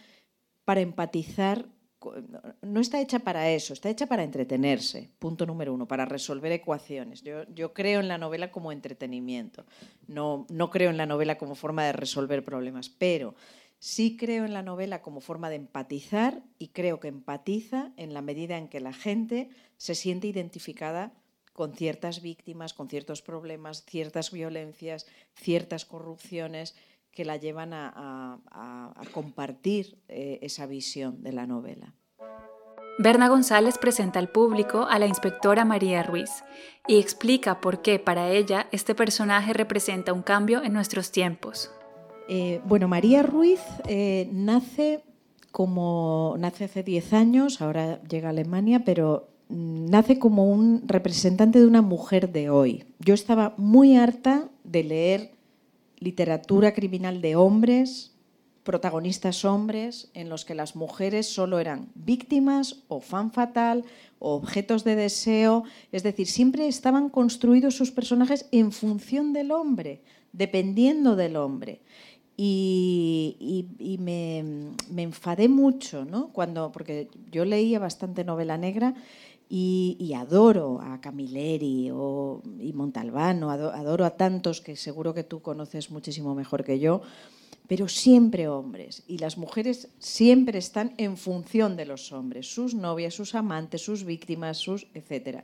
para 0.64 0.82
empatizar, 0.82 1.68
no 2.62 2.80
está 2.80 3.02
hecha 3.02 3.20
para 3.20 3.50
eso, 3.50 3.74
está 3.74 3.90
hecha 3.90 4.06
para 4.06 4.24
entretenerse, 4.24 5.10
punto 5.18 5.46
número 5.46 5.74
uno, 5.74 5.88
para 5.88 6.06
resolver 6.06 6.52
ecuaciones. 6.52 7.24
Yo, 7.24 7.74
creo 7.74 8.00
en 8.00 8.08
la 8.08 8.18
novela 8.18 8.52
como 8.52 8.72
entretenimiento, 8.72 9.66
no, 10.08 10.46
no 10.50 10.70
creo 10.70 10.90
en 10.90 10.98
la 10.98 11.06
novela 11.08 11.38
como 11.38 11.56
forma 11.56 11.84
de 11.84 11.94
resolver 11.94 12.44
problemas, 12.44 12.90
pero 12.90 13.36
sí 13.80 14.18
creo 14.18 14.46
en 14.46 14.54
la 14.54 14.62
novela 14.62 15.02
como 15.02 15.20
forma 15.20 15.50
de 15.50 15.56
empatizar 15.56 16.44
y 16.60 16.70
creo 16.70 17.00
que 17.00 17.08
empatiza 17.08 17.92
en 17.98 18.14
la 18.14 18.22
medida 18.22 18.58
en 18.58 18.68
que 18.68 18.80
la 18.80 18.94
gente 18.94 19.50
se 19.78 19.96
siente 19.96 20.28
identificada 20.28 21.14
con 21.56 21.74
ciertas 21.74 22.22
víctimas, 22.22 22.74
con 22.74 22.90
ciertos 22.90 23.22
problemas, 23.22 23.86
ciertas 23.86 24.32
violencias, 24.32 25.08
ciertas 25.34 25.86
corrupciones 25.86 26.76
que 27.12 27.24
la 27.24 27.38
llevan 27.38 27.72
a, 27.74 28.42
compartir 29.14 29.98
eh, 30.10 30.40
esa 30.42 30.66
visión 30.66 31.24
de 31.24 31.32
la 31.32 31.48
novela. 31.48 31.94
Berna 33.00 33.30
González 33.30 33.78
presenta 33.78 34.20
al 34.20 34.30
público 34.30 34.86
a 34.90 35.00
la 35.00 35.08
inspectora 35.08 35.64
María 35.64 36.04
Ruiz 36.04 36.44
y 36.88 37.00
explica 37.00 37.62
por 37.62 37.82
qué 37.82 38.00
para 38.00 38.32
ella 38.32 38.68
este 38.74 38.94
personaje 38.94 39.54
representa 39.54 40.12
un 40.12 40.24
cambio 40.24 40.62
en 40.62 40.74
nuestros 40.74 41.12
tiempos. 41.12 41.72
Eh, 42.28 42.60
bueno, 42.66 42.90
María 42.90 43.24
Ruiz 43.24 43.62
eh, 43.88 44.28
nace 44.34 45.04
como 45.52 46.36
nace 46.38 46.66
hace 46.66 46.84
10 46.84 47.14
años, 47.14 47.62
ahora 47.62 48.02
llega 48.04 48.28
a 48.28 48.32
Alemania, 48.32 48.84
pero 48.84 49.35
nace 49.50 50.20
como 50.20 50.50
un 50.52 50.84
representante 50.88 51.60
de 51.60 51.68
una 51.68 51.82
mujer 51.82 52.32
de 52.32 52.50
hoy. 52.50 52.86
Yo 53.00 53.14
estaba 53.14 53.54
muy 53.58 53.96
harta 53.96 54.50
de 54.64 54.84
leer 54.84 55.32
literatura 56.00 56.74
criminal 56.74 57.22
de 57.22 57.36
hombres, 57.36 58.16
protagonistas 58.64 59.46
hombres, 59.46 60.10
en 60.14 60.28
los 60.28 60.44
que 60.44 60.56
las 60.56 60.76
mujeres 60.76 61.28
solo 61.28 61.60
eran 61.60 61.90
víctimas 61.94 62.84
o 62.88 63.00
fan 63.00 63.32
fatal 63.32 63.86
o 64.18 64.34
objetos 64.34 64.84
de 64.84 64.96
deseo. 64.96 65.64
Es 65.92 66.02
decir, 66.02 66.28
siempre 66.28 66.68
estaban 66.68 67.10
construidos 67.10 67.76
sus 67.76 67.92
personajes 67.92 68.48
en 68.52 68.72
función 68.72 69.34
del 69.34 69.52
hombre, 69.52 70.02
dependiendo 70.34 71.16
del 71.16 71.36
hombre. 71.36 71.82
Y, 72.38 73.98
me, 74.02 74.44
me, 74.92 75.04
enfadé 75.04 75.48
mucho, 75.48 76.04
¿no? 76.04 76.34
Cuando, 76.34 76.72
porque 76.74 77.08
yo 77.32 77.46
leía 77.46 77.80
bastante 77.80 78.26
novela 78.26 78.58
negra 78.58 78.94
y, 79.48 80.14
adoro 80.16 80.82
a 80.82 81.00
Camilleri 81.02 81.92
o, 81.92 82.42
y 82.60 82.74
Montalbano, 82.74 83.52
adoro, 83.52 84.06
a 84.06 84.12
tantos 84.12 84.62
que 84.62 84.76
seguro 84.76 85.14
que 85.14 85.24
tú 85.24 85.42
conoces 85.42 85.92
muchísimo 85.92 86.34
mejor 86.34 86.64
que 86.64 86.80
yo, 86.80 87.02
pero 87.68 87.88
siempre 87.88 88.48
hombres. 88.48 89.04
Y 89.08 89.20
las 89.20 89.38
mujeres 89.38 89.90
siempre 90.00 90.60
están 90.60 90.94
en 90.98 91.18
función 91.18 91.76
de 91.76 91.86
los 91.86 92.12
hombres, 92.12 92.48
sus 92.48 92.74
novias, 92.74 93.14
sus 93.14 93.36
amantes, 93.36 93.82
sus 93.82 94.04
víctimas, 94.04 94.58
sus 94.58 94.88
etc. 94.94 95.44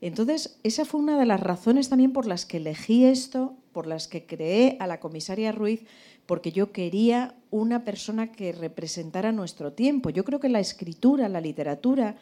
Entonces, 0.00 0.58
esa 0.62 0.84
fue 0.84 1.00
una 1.00 1.18
de 1.18 1.26
las 1.26 1.40
razones 1.40 1.88
también 1.88 2.12
por 2.12 2.26
las 2.26 2.46
que 2.46 2.58
elegí 2.58 3.04
esto, 3.04 3.54
por 3.72 3.86
las 3.86 4.08
que 4.08 4.26
creé 4.26 4.76
a 4.80 4.86
la 4.86 5.00
comisaria 5.00 5.52
Ruiz, 5.52 5.84
porque 6.26 6.52
yo 6.52 6.72
quería 6.72 7.34
una 7.50 7.84
persona 7.84 8.32
que 8.32 8.52
representara 8.52 9.32
nuestro 9.32 9.72
tiempo. 9.72 10.10
Yo 10.10 10.24
creo 10.24 10.40
que 10.40 10.48
la 10.48 10.60
escritura, 10.60 11.28
la 11.28 11.40
literatura, 11.40 12.16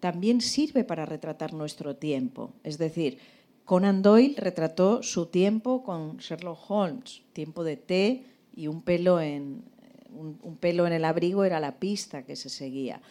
también 0.00 0.40
sirve 0.40 0.84
para 0.84 1.06
retratar 1.06 1.52
nuestro 1.52 1.96
tiempo. 1.96 2.52
Es 2.62 2.78
decir, 2.78 3.18
Conan 3.64 4.02
Doyle 4.02 4.34
retrató 4.38 5.02
su 5.02 5.26
tiempo 5.26 5.82
con 5.82 6.16
Sherlock 6.18 6.70
Holmes, 6.70 7.22
tiempo 7.32 7.64
de 7.64 7.76
té 7.76 8.24
y 8.54 8.66
un 8.66 8.82
pelo 8.82 9.20
en, 9.20 9.62
un, 10.10 10.56
pelo 10.56 10.86
en 10.86 10.92
el 10.92 11.04
abrigo 11.04 11.44
era 11.44 11.60
la 11.60 11.78
pista 11.78 12.24
que 12.24 12.36
se 12.36 12.48
seguía. 12.48 13.02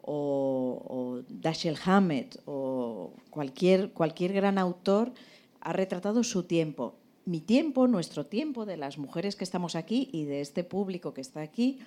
O, 0.00 0.82
o 0.88 1.22
Dashiell 1.28 1.76
Hammett 1.84 2.40
o 2.46 3.12
cualquier, 3.28 3.90
cualquier 3.92 4.32
gran 4.32 4.56
autor 4.56 5.12
ha 5.60 5.72
retratado 5.72 6.22
su 6.22 6.44
tiempo. 6.44 6.94
Mi 7.24 7.40
tiempo, 7.40 7.88
nuestro 7.88 8.24
tiempo 8.24 8.66
de 8.66 8.76
las 8.76 8.98
mujeres 8.98 9.34
que 9.34 9.42
estamos 9.42 9.74
aquí 9.74 10.08
y 10.12 10.24
de 10.24 10.40
este 10.40 10.62
público 10.62 11.12
que 11.12 11.20
está 11.20 11.40
aquí, 11.40 11.80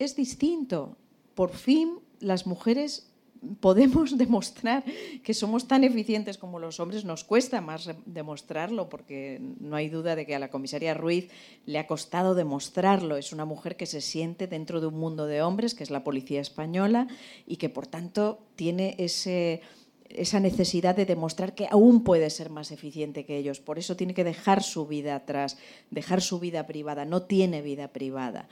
es 0.00 0.16
distinto. 0.16 0.96
Por 1.36 1.50
fin 1.50 2.00
las 2.18 2.46
mujeres 2.46 3.11
podemos 3.60 4.16
demostrar 4.18 4.84
que 5.22 5.34
somos 5.34 5.68
tan 5.68 5.84
eficientes 5.84 6.38
como 6.38 6.58
los 6.58 6.80
hombres, 6.80 7.04
nos 7.04 7.24
cuesta 7.24 7.60
más 7.60 7.90
demostrarlo, 8.06 8.88
porque 8.88 9.40
no 9.60 9.76
hay 9.76 9.88
duda 9.88 10.16
de 10.16 10.26
que 10.26 10.34
a 10.34 10.38
la 10.38 10.50
comisaria 10.50 10.94
Ruiz 10.94 11.28
le 11.66 11.78
ha 11.78 11.86
costado 11.86 12.34
demostrarlo. 12.34 13.16
Es 13.16 13.32
una 13.32 13.44
mujer 13.44 13.76
que 13.76 13.86
se 13.86 14.00
siente 14.00 14.46
dentro 14.46 14.80
de 14.80 14.86
un 14.86 14.94
mundo 14.94 15.26
de 15.26 15.42
hombres, 15.42 15.74
que 15.74 15.84
es 15.84 15.90
la 15.90 16.04
policía 16.04 16.40
española, 16.40 17.08
y 17.46 17.56
que 17.56 17.68
por 17.68 17.86
tanto 17.86 18.46
tiene 18.56 18.94
ese, 18.98 19.62
esa 20.08 20.40
necesidad 20.40 20.96
de 20.96 21.06
demostrar 21.06 21.54
que 21.54 21.68
aún 21.70 22.04
puede 22.04 22.30
ser 22.30 22.50
más 22.50 22.70
eficiente 22.70 23.24
que 23.24 23.36
ellos. 23.36 23.60
Por 23.60 23.78
eso 23.78 23.96
tiene 23.96 24.14
que 24.14 24.24
dejar 24.24 24.62
su 24.62 24.86
vida 24.86 25.14
atrás, 25.14 25.58
dejar 25.90 26.20
su 26.20 26.38
vida 26.38 26.66
privada. 26.66 27.04
No 27.04 27.22
tiene 27.22 27.62
vida 27.62 27.88
privada. 27.88 28.48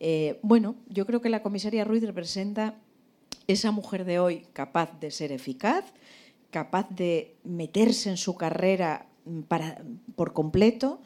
Eh, 0.00 0.40
bueno, 0.42 0.76
yo 0.88 1.06
creo 1.06 1.20
que 1.20 1.28
la 1.28 1.42
comisaria 1.42 1.84
Ruiz 1.84 2.02
representa 2.02 2.74
esa 3.46 3.70
mujer 3.70 4.04
de 4.04 4.18
hoy 4.18 4.46
capaz 4.52 4.98
de 5.00 5.10
ser 5.10 5.32
eficaz, 5.32 5.84
capaz 6.50 6.88
de 6.90 7.36
meterse 7.44 8.10
en 8.10 8.16
su 8.16 8.36
carrera 8.36 9.06
para, 9.48 9.82
por 10.16 10.32
completo, 10.32 11.00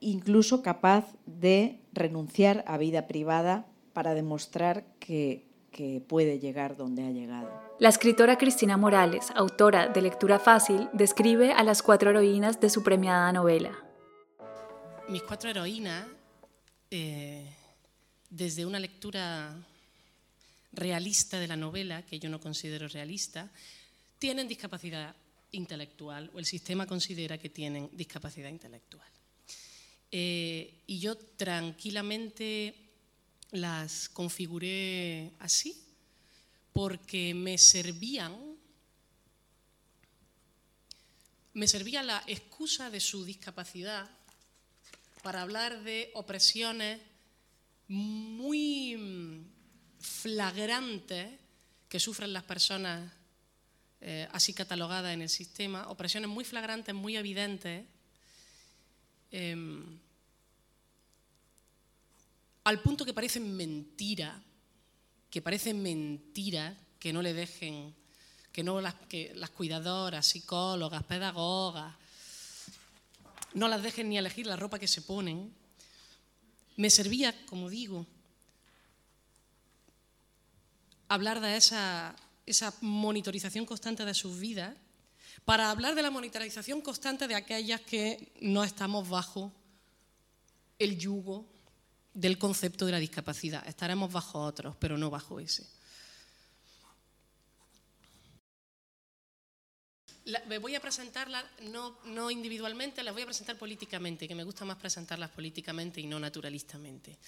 incluso 0.00 0.62
capaz 0.62 1.14
de 1.26 1.80
renunciar 1.92 2.64
a 2.66 2.76
vida 2.76 3.06
privada 3.06 3.66
para 3.92 4.14
demostrar 4.14 4.84
que, 4.98 5.46
que 5.70 6.02
puede 6.06 6.38
llegar 6.38 6.76
donde 6.76 7.04
ha 7.04 7.10
llegado. 7.10 7.50
La 7.80 7.88
escritora 7.88 8.38
Cristina 8.38 8.76
Morales, 8.76 9.32
autora 9.34 9.88
de 9.88 10.02
Lectura 10.02 10.38
Fácil, 10.38 10.88
describe 10.92 11.52
a 11.52 11.64
las 11.64 11.82
cuatro 11.82 12.10
heroínas 12.10 12.60
de 12.60 12.70
su 12.70 12.82
premiada 12.82 13.32
novela. 13.32 13.72
Mis 15.08 15.22
cuatro 15.22 15.50
heroínas, 15.50 16.06
eh, 16.90 17.50
desde 18.30 18.64
una 18.64 18.78
lectura 18.78 19.56
realista 20.74 21.38
de 21.38 21.48
la 21.48 21.56
novela, 21.56 22.02
que 22.02 22.18
yo 22.18 22.28
no 22.28 22.40
considero 22.40 22.88
realista, 22.88 23.50
tienen 24.18 24.48
discapacidad 24.48 25.14
intelectual 25.52 26.30
o 26.34 26.38
el 26.38 26.44
sistema 26.44 26.86
considera 26.86 27.38
que 27.38 27.50
tienen 27.50 27.90
discapacidad 27.92 28.48
intelectual. 28.48 29.08
Eh, 30.10 30.82
y 30.86 30.98
yo 30.98 31.16
tranquilamente 31.16 32.74
las 33.50 34.08
configuré 34.08 35.32
así 35.40 35.76
porque 36.72 37.34
me 37.34 37.56
servían, 37.56 38.36
me 41.52 41.68
servía 41.68 42.02
la 42.02 42.22
excusa 42.26 42.90
de 42.90 43.00
su 43.00 43.24
discapacidad 43.24 44.10
para 45.22 45.42
hablar 45.42 45.82
de 45.84 46.10
opresiones 46.14 47.00
muy 47.88 48.96
flagrantes 50.04 51.32
que 51.88 51.98
sufren 51.98 52.32
las 52.32 52.44
personas 52.44 53.10
eh, 54.00 54.28
así 54.32 54.52
catalogadas 54.52 55.14
en 55.14 55.22
el 55.22 55.30
sistema, 55.30 55.88
opresiones 55.88 56.28
muy 56.28 56.44
flagrantes, 56.44 56.94
muy 56.94 57.16
evidentes, 57.16 57.86
em, 59.30 59.98
al 62.64 62.80
punto 62.82 63.04
que 63.04 63.14
parecen 63.14 63.56
mentira, 63.56 64.42
que 65.30 65.40
parecen 65.40 65.82
mentira 65.82 66.76
que 66.98 67.12
no 67.12 67.22
le 67.22 67.32
dejen, 67.32 67.94
que 68.52 68.62
no 68.62 68.80
las, 68.80 68.94
que 69.08 69.32
las 69.34 69.50
cuidadoras, 69.50 70.26
psicólogas, 70.26 71.02
pedagogas, 71.04 71.94
no 73.54 73.68
las 73.68 73.82
dejen 73.82 74.08
ni 74.10 74.18
elegir 74.18 74.46
la 74.46 74.56
ropa 74.56 74.78
que 74.78 74.88
se 74.88 75.00
ponen, 75.02 75.52
me 76.76 76.90
servía, 76.90 77.34
como 77.46 77.70
digo, 77.70 78.06
hablar 81.08 81.40
de 81.40 81.56
esa, 81.56 82.14
esa 82.46 82.74
monitorización 82.80 83.66
constante 83.66 84.04
de 84.04 84.14
sus 84.14 84.38
vidas 84.38 84.74
para 85.44 85.70
hablar 85.70 85.94
de 85.94 86.02
la 86.02 86.10
monitorización 86.10 86.80
constante 86.80 87.28
de 87.28 87.34
aquellas 87.34 87.80
que 87.80 88.32
no 88.40 88.64
estamos 88.64 89.08
bajo 89.08 89.52
el 90.78 90.98
yugo 90.98 91.46
del 92.14 92.38
concepto 92.38 92.86
de 92.86 92.92
la 92.92 92.98
discapacidad. 92.98 93.66
Estaremos 93.66 94.12
bajo 94.12 94.40
otros, 94.40 94.76
pero 94.76 94.96
no 94.96 95.10
bajo 95.10 95.40
ese. 95.40 95.66
me 100.46 100.58
voy 100.58 100.74
a 100.74 100.80
presentarlas 100.80 101.44
no, 101.64 101.98
no, 102.06 102.30
individualmente, 102.30 103.02
las 103.02 103.12
voy 103.12 103.22
a 103.22 103.26
presentar 103.26 103.58
políticamente, 103.58 104.26
que 104.26 104.34
me 104.34 104.44
gusta 104.44 104.64
más 104.64 104.78
presentarlas 104.78 105.30
políticamente 105.30 106.00
y 106.00 106.06
no 106.06 106.18
naturalistamente. 106.18 107.18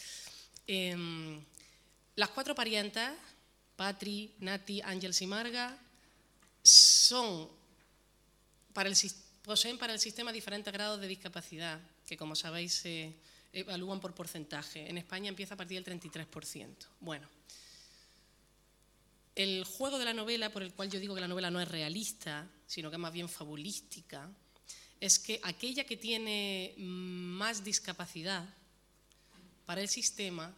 Em, 0.66 1.44
las 2.14 2.30
cuatro 2.30 2.54
parientas, 2.54 3.12
Patri, 3.76 4.32
Nati, 4.40 4.80
Ángels 4.82 5.20
y 5.22 5.26
Marga, 5.26 5.78
son 6.62 7.48
poseen 9.42 9.78
para 9.78 9.92
el 9.92 10.00
sistema 10.00 10.32
diferentes 10.32 10.72
grados 10.72 11.00
de 11.00 11.08
discapacidad, 11.08 11.80
que 12.06 12.16
como 12.16 12.34
sabéis 12.34 12.74
se 12.74 13.14
evalúan 13.52 14.00
por 14.00 14.12
porcentaje. 14.12 14.90
En 14.90 14.98
España 14.98 15.28
empieza 15.28 15.54
a 15.54 15.56
partir 15.56 15.82
del 15.82 16.00
33%. 16.00 16.74
Bueno, 17.00 17.26
el 19.34 19.64
juego 19.64 19.98
de 19.98 20.04
la 20.04 20.12
novela, 20.12 20.50
por 20.50 20.62
el 20.62 20.72
cual 20.72 20.90
yo 20.90 20.98
digo 20.98 21.14
que 21.14 21.20
la 21.20 21.28
novela 21.28 21.50
no 21.50 21.60
es 21.60 21.68
realista, 21.68 22.46
sino 22.66 22.90
que 22.90 22.96
es 22.96 23.00
más 23.00 23.12
bien 23.12 23.28
fabulística, 23.28 24.28
es 25.00 25.18
que 25.18 25.40
aquella 25.42 25.84
que 25.84 25.96
tiene 25.96 26.74
más 26.78 27.62
discapacidad 27.62 28.44
para 29.64 29.80
el 29.80 29.88
sistema 29.88 30.54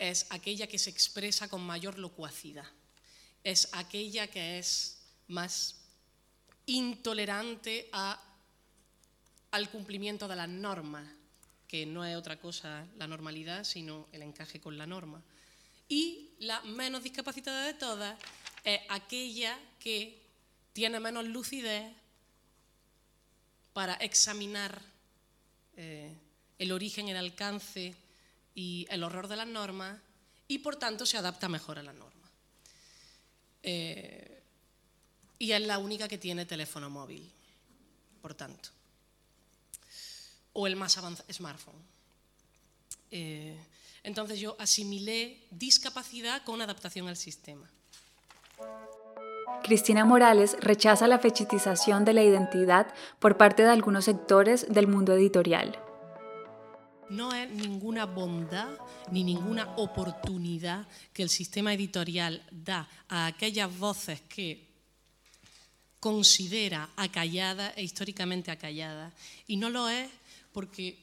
es 0.00 0.26
aquella 0.30 0.66
que 0.66 0.78
se 0.78 0.88
expresa 0.88 1.48
con 1.48 1.60
mayor 1.60 1.98
locuacidad, 1.98 2.64
es 3.44 3.68
aquella 3.72 4.26
que 4.28 4.58
es 4.58 4.98
más 5.28 5.76
intolerante 6.64 7.90
al 7.92 9.70
cumplimiento 9.70 10.26
de 10.26 10.36
las 10.36 10.48
normas, 10.48 11.06
que 11.68 11.84
no 11.84 12.04
es 12.04 12.16
otra 12.16 12.40
cosa 12.40 12.86
la 12.96 13.06
normalidad, 13.06 13.62
sino 13.62 14.08
el 14.12 14.22
encaje 14.22 14.58
con 14.58 14.78
la 14.78 14.86
norma. 14.86 15.22
Y 15.86 16.30
la 16.38 16.62
menos 16.62 17.02
discapacitada 17.02 17.66
de 17.66 17.74
todas 17.74 18.18
es 18.64 18.80
aquella 18.88 19.58
que 19.78 20.18
tiene 20.72 20.98
menos 20.98 21.26
lucidez 21.26 21.92
para 23.74 23.94
examinar 23.94 24.80
eh, 25.76 26.16
el 26.58 26.72
origen, 26.72 27.08
el 27.08 27.16
alcance 27.16 27.94
y 28.60 28.86
el 28.90 29.02
horror 29.02 29.26
de 29.26 29.36
las 29.36 29.46
normas 29.46 29.98
y 30.46 30.58
por 30.58 30.76
tanto 30.76 31.06
se 31.06 31.16
adapta 31.16 31.48
mejor 31.48 31.78
a 31.78 31.82
la 31.82 31.94
norma. 31.94 32.28
Eh, 33.62 34.42
y 35.38 35.52
es 35.52 35.62
la 35.62 35.78
única 35.78 36.06
que 36.08 36.18
tiene 36.18 36.44
teléfono 36.44 36.90
móvil, 36.90 37.32
por 38.20 38.34
tanto. 38.34 38.68
O 40.52 40.66
el 40.66 40.76
más 40.76 40.98
avanzado, 40.98 41.32
smartphone. 41.32 41.82
Eh, 43.10 43.56
entonces 44.02 44.38
yo 44.38 44.56
asimilé 44.58 45.42
discapacidad 45.50 46.44
con 46.44 46.60
adaptación 46.60 47.08
al 47.08 47.16
sistema. 47.16 47.66
Cristina 49.62 50.04
Morales 50.04 50.58
rechaza 50.60 51.08
la 51.08 51.18
fechitización 51.18 52.04
de 52.04 52.12
la 52.12 52.24
identidad 52.24 52.92
por 53.20 53.38
parte 53.38 53.62
de 53.62 53.70
algunos 53.70 54.04
sectores 54.04 54.66
del 54.68 54.86
mundo 54.86 55.14
editorial. 55.14 55.89
No 57.10 57.34
es 57.34 57.50
ninguna 57.50 58.06
bondad 58.06 58.68
ni 59.10 59.24
ninguna 59.24 59.74
oportunidad 59.76 60.86
que 61.12 61.22
el 61.22 61.28
sistema 61.28 61.74
editorial 61.74 62.42
da 62.50 62.88
a 63.08 63.26
aquellas 63.26 63.76
voces 63.76 64.20
que 64.22 64.70
considera 65.98 66.88
acalladas 66.96 67.74
e 67.76 67.82
históricamente 67.82 68.50
acalladas. 68.50 69.12
Y 69.46 69.56
no 69.56 69.70
lo 69.70 69.88
es 69.88 70.08
porque 70.52 70.98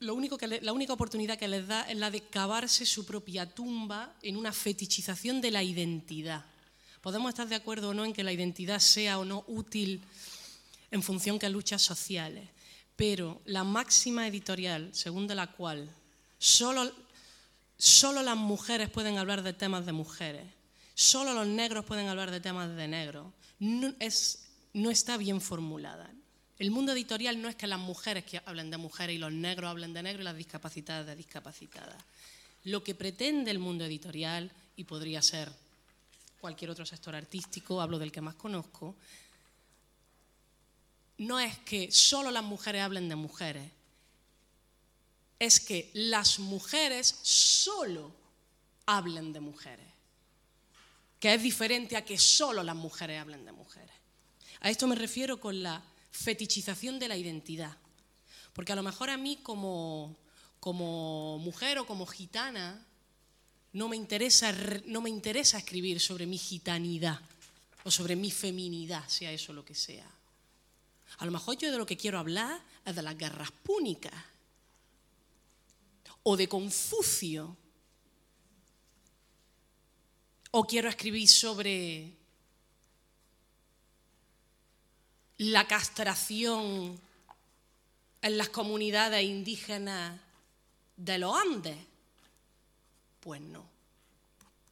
lo 0.00 0.14
único 0.14 0.36
que 0.36 0.48
la 0.48 0.72
única 0.72 0.92
oportunidad 0.92 1.38
que 1.38 1.46
les 1.48 1.66
da 1.66 1.82
es 1.88 1.96
la 1.96 2.10
de 2.10 2.22
cavarse 2.22 2.84
su 2.84 3.06
propia 3.06 3.46
tumba 3.46 4.14
en 4.22 4.36
una 4.36 4.52
fetichización 4.52 5.40
de 5.40 5.52
la 5.52 5.62
identidad. 5.62 6.44
Podemos 7.00 7.28
estar 7.28 7.48
de 7.48 7.54
acuerdo 7.54 7.90
o 7.90 7.94
no 7.94 8.04
en 8.04 8.12
que 8.12 8.24
la 8.24 8.32
identidad 8.32 8.80
sea 8.80 9.18
o 9.18 9.24
no 9.24 9.44
útil 9.46 10.02
en 10.90 11.02
función 11.02 11.38
que 11.38 11.48
luchas 11.48 11.82
sociales, 11.82 12.48
pero 13.02 13.42
la 13.46 13.64
máxima 13.64 14.28
editorial, 14.28 14.90
según 14.94 15.26
de 15.26 15.34
la 15.34 15.48
cual 15.48 15.90
solo, 16.38 16.88
solo 17.76 18.22
las 18.22 18.36
mujeres 18.36 18.90
pueden 18.90 19.18
hablar 19.18 19.42
de 19.42 19.52
temas 19.52 19.84
de 19.84 19.90
mujeres, 19.90 20.46
solo 20.94 21.34
los 21.34 21.48
negros 21.48 21.84
pueden 21.84 22.06
hablar 22.06 22.30
de 22.30 22.38
temas 22.38 22.76
de 22.76 22.86
negros, 22.86 23.26
no, 23.58 23.92
es, 23.98 24.44
no 24.72 24.88
está 24.88 25.16
bien 25.16 25.40
formulada. 25.40 26.08
El 26.60 26.70
mundo 26.70 26.92
editorial 26.92 27.42
no 27.42 27.48
es 27.48 27.56
que 27.56 27.66
las 27.66 27.80
mujeres 27.80 28.22
que 28.22 28.40
hablen 28.46 28.70
de 28.70 28.76
mujeres 28.76 29.16
y 29.16 29.18
los 29.18 29.32
negros 29.32 29.68
hablen 29.68 29.92
de 29.92 30.04
negros 30.04 30.20
y 30.20 30.24
las 30.26 30.36
discapacitadas 30.36 31.04
de 31.04 31.16
discapacitadas. 31.16 32.00
Lo 32.62 32.84
que 32.84 32.94
pretende 32.94 33.50
el 33.50 33.58
mundo 33.58 33.84
editorial, 33.84 34.48
y 34.76 34.84
podría 34.84 35.22
ser 35.22 35.50
cualquier 36.40 36.70
otro 36.70 36.86
sector 36.86 37.16
artístico, 37.16 37.80
hablo 37.80 37.98
del 37.98 38.12
que 38.12 38.20
más 38.20 38.36
conozco, 38.36 38.94
no 41.18 41.38
es 41.38 41.58
que 41.58 41.90
solo 41.92 42.30
las 42.30 42.44
mujeres 42.44 42.82
hablen 42.82 43.08
de 43.08 43.16
mujeres, 43.16 43.70
es 45.38 45.60
que 45.60 45.90
las 45.94 46.38
mujeres 46.38 47.18
solo 47.22 48.12
hablen 48.86 49.32
de 49.32 49.40
mujeres, 49.40 49.86
que 51.18 51.34
es 51.34 51.42
diferente 51.42 51.96
a 51.96 52.04
que 52.04 52.18
solo 52.18 52.62
las 52.62 52.76
mujeres 52.76 53.20
hablen 53.20 53.44
de 53.44 53.52
mujeres. 53.52 53.94
A 54.60 54.70
esto 54.70 54.86
me 54.86 54.94
refiero 54.94 55.40
con 55.40 55.62
la 55.62 55.82
fetichización 56.12 56.98
de 56.98 57.08
la 57.08 57.16
identidad, 57.16 57.76
porque 58.52 58.72
a 58.72 58.76
lo 58.76 58.82
mejor 58.82 59.10
a 59.10 59.16
mí 59.16 59.40
como, 59.42 60.16
mujer 61.40 61.78
o 61.78 61.86
como 61.86 62.06
gitana, 62.06 62.86
no 63.72 63.88
me 63.88 63.96
interesa, 63.96 64.54
no 64.86 65.00
me 65.00 65.10
interesa 65.10 65.58
escribir 65.58 65.98
sobre 65.98 66.26
mi 66.26 66.38
gitanidad 66.38 67.18
o 67.84 67.90
sobre 67.90 68.14
mi 68.14 68.30
feminidad, 68.30 69.08
sea 69.08 69.32
eso 69.32 69.52
lo 69.52 69.64
que 69.64 69.74
sea. 69.74 70.08
A 71.18 71.26
lo 71.26 71.32
mejor 71.32 71.56
yo 71.56 71.70
de 71.70 71.78
lo 71.78 71.86
que 71.86 71.96
quiero 71.96 72.18
hablar 72.18 72.60
es 72.84 72.94
de 72.94 73.02
las 73.02 73.16
guerras 73.16 73.50
púnicas 73.50 74.12
o 76.22 76.36
de 76.36 76.48
Confucio. 76.48 77.56
O 80.50 80.64
quiero 80.64 80.88
escribir 80.88 81.28
sobre 81.28 82.12
la 85.38 85.66
castración 85.66 87.00
en 88.20 88.38
las 88.38 88.50
comunidades 88.50 89.24
indígenas 89.24 90.20
de 90.96 91.18
los 91.18 91.34
Andes. 91.34 91.78
Pues 93.20 93.40
no. 93.40 93.64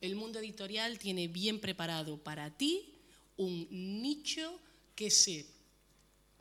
El 0.01 0.17
mundo 0.17 0.39
editorial 0.39 0.99
tiene 0.99 1.29
bien 1.29 1.61
preparado 1.61 2.17
para 2.17 2.51
ti 2.51 2.95
un 3.37 3.67
nicho 3.71 4.59
que 4.95 5.11
se 5.11 5.47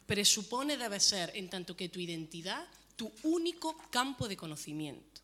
presupone 0.10 0.76
debe 0.76 1.00
ser, 1.00 1.32
en 1.36 1.52
tanto 1.52 1.78
que 1.78 1.88
tu 1.88 2.00
identidad, 2.00 2.66
tu 2.96 3.12
único 3.24 3.78
campo 3.92 4.28
de 4.28 4.36
conocimiento. 4.36 5.22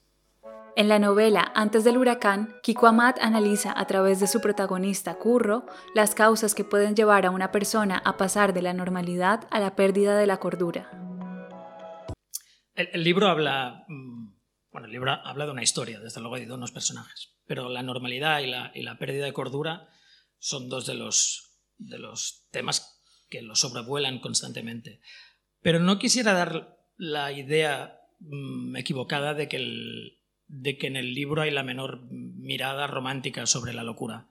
En 0.76 0.88
la 0.89 1.00
novela 1.00 1.52
Antes 1.56 1.84
del 1.84 1.98
huracán, 1.98 2.60
Kiko 2.62 2.86
Amat 2.86 3.17
analiza 3.19 3.74
a 3.76 3.88
través 3.88 4.19
de 4.19 4.28
su 4.28 4.41
protagonista 4.41 5.15
Curro 5.15 5.65
las 5.95 6.13
causas 6.13 6.54
que 6.54 6.63
pueden 6.63 6.95
llevar 6.95 7.26
a 7.26 7.32
una 7.32 7.52
persona 7.52 7.98
a 8.06 8.15
pasar 8.15 8.54
de 8.54 8.62
la 8.62 8.74
normalidad 8.74 9.48
a 9.50 9.60
la 9.60 9.76
pérdida 9.76 10.15
de 10.17 10.28
la 10.28 10.38
cordura. 10.38 10.91
El, 12.76 13.04
libro 13.04 13.28
habla 13.28 13.86
mm, 13.88 14.36
bueno, 14.71 14.86
el 14.86 14.91
libro 14.91 15.12
habla 15.12 15.45
de 15.45 15.52
una 15.52 15.63
historia, 15.63 16.00
desde 16.00 16.21
luego, 16.21 16.38
y 16.38 16.45
de 16.45 16.54
unos 16.54 16.71
personajes, 16.71 17.34
pero 17.48 17.69
la 17.69 17.82
normalidad 17.82 18.39
y 18.76 18.84
la, 18.84 18.98
pérdida 19.00 19.26
de 19.26 19.34
cordura 19.34 19.89
son 20.38 20.69
dos 20.69 20.86
de 20.86 20.93
los, 20.93 21.58
de 21.80 21.98
los 21.98 22.45
temas 22.52 22.95
que 23.30 23.42
lo 23.42 23.56
sobrevuelan 23.56 24.20
constantemente. 24.20 25.02
Pero 25.62 25.80
no 25.80 26.00
quisiera 26.00 26.34
dar 26.34 26.78
la 26.98 27.32
idea 27.32 28.00
mm, 28.20 28.76
equivocada 28.76 29.34
de 29.34 29.48
que, 29.48 30.20
de 30.48 30.78
que 30.78 30.88
en 30.88 30.96
el 30.96 31.14
libro 31.14 31.42
hay 31.42 31.52
la 31.52 31.64
menor 31.64 32.08
mirada 32.12 32.88
romántica 32.88 33.46
sobre 33.46 33.74
la 33.74 33.84
locura. 33.84 34.30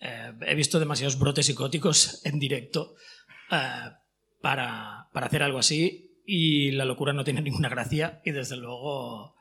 Eh, 0.00 0.32
he 0.46 0.54
visto 0.54 0.78
demasiados 0.78 1.18
brotes 1.18 1.46
psicóticos 1.46 2.20
en 2.26 2.38
directo 2.38 2.96
eh, 3.50 3.90
para, 4.40 5.08
para 5.12 5.26
hacer 5.26 5.42
algo 5.42 5.58
así 5.58 6.20
y 6.26 6.72
la 6.72 6.84
locura 6.84 7.12
no 7.12 7.24
tiene 7.24 7.42
ninguna 7.42 7.68
gracia 7.68 8.20
y 8.24 8.30
desde 8.30 8.56
luego 8.56 9.36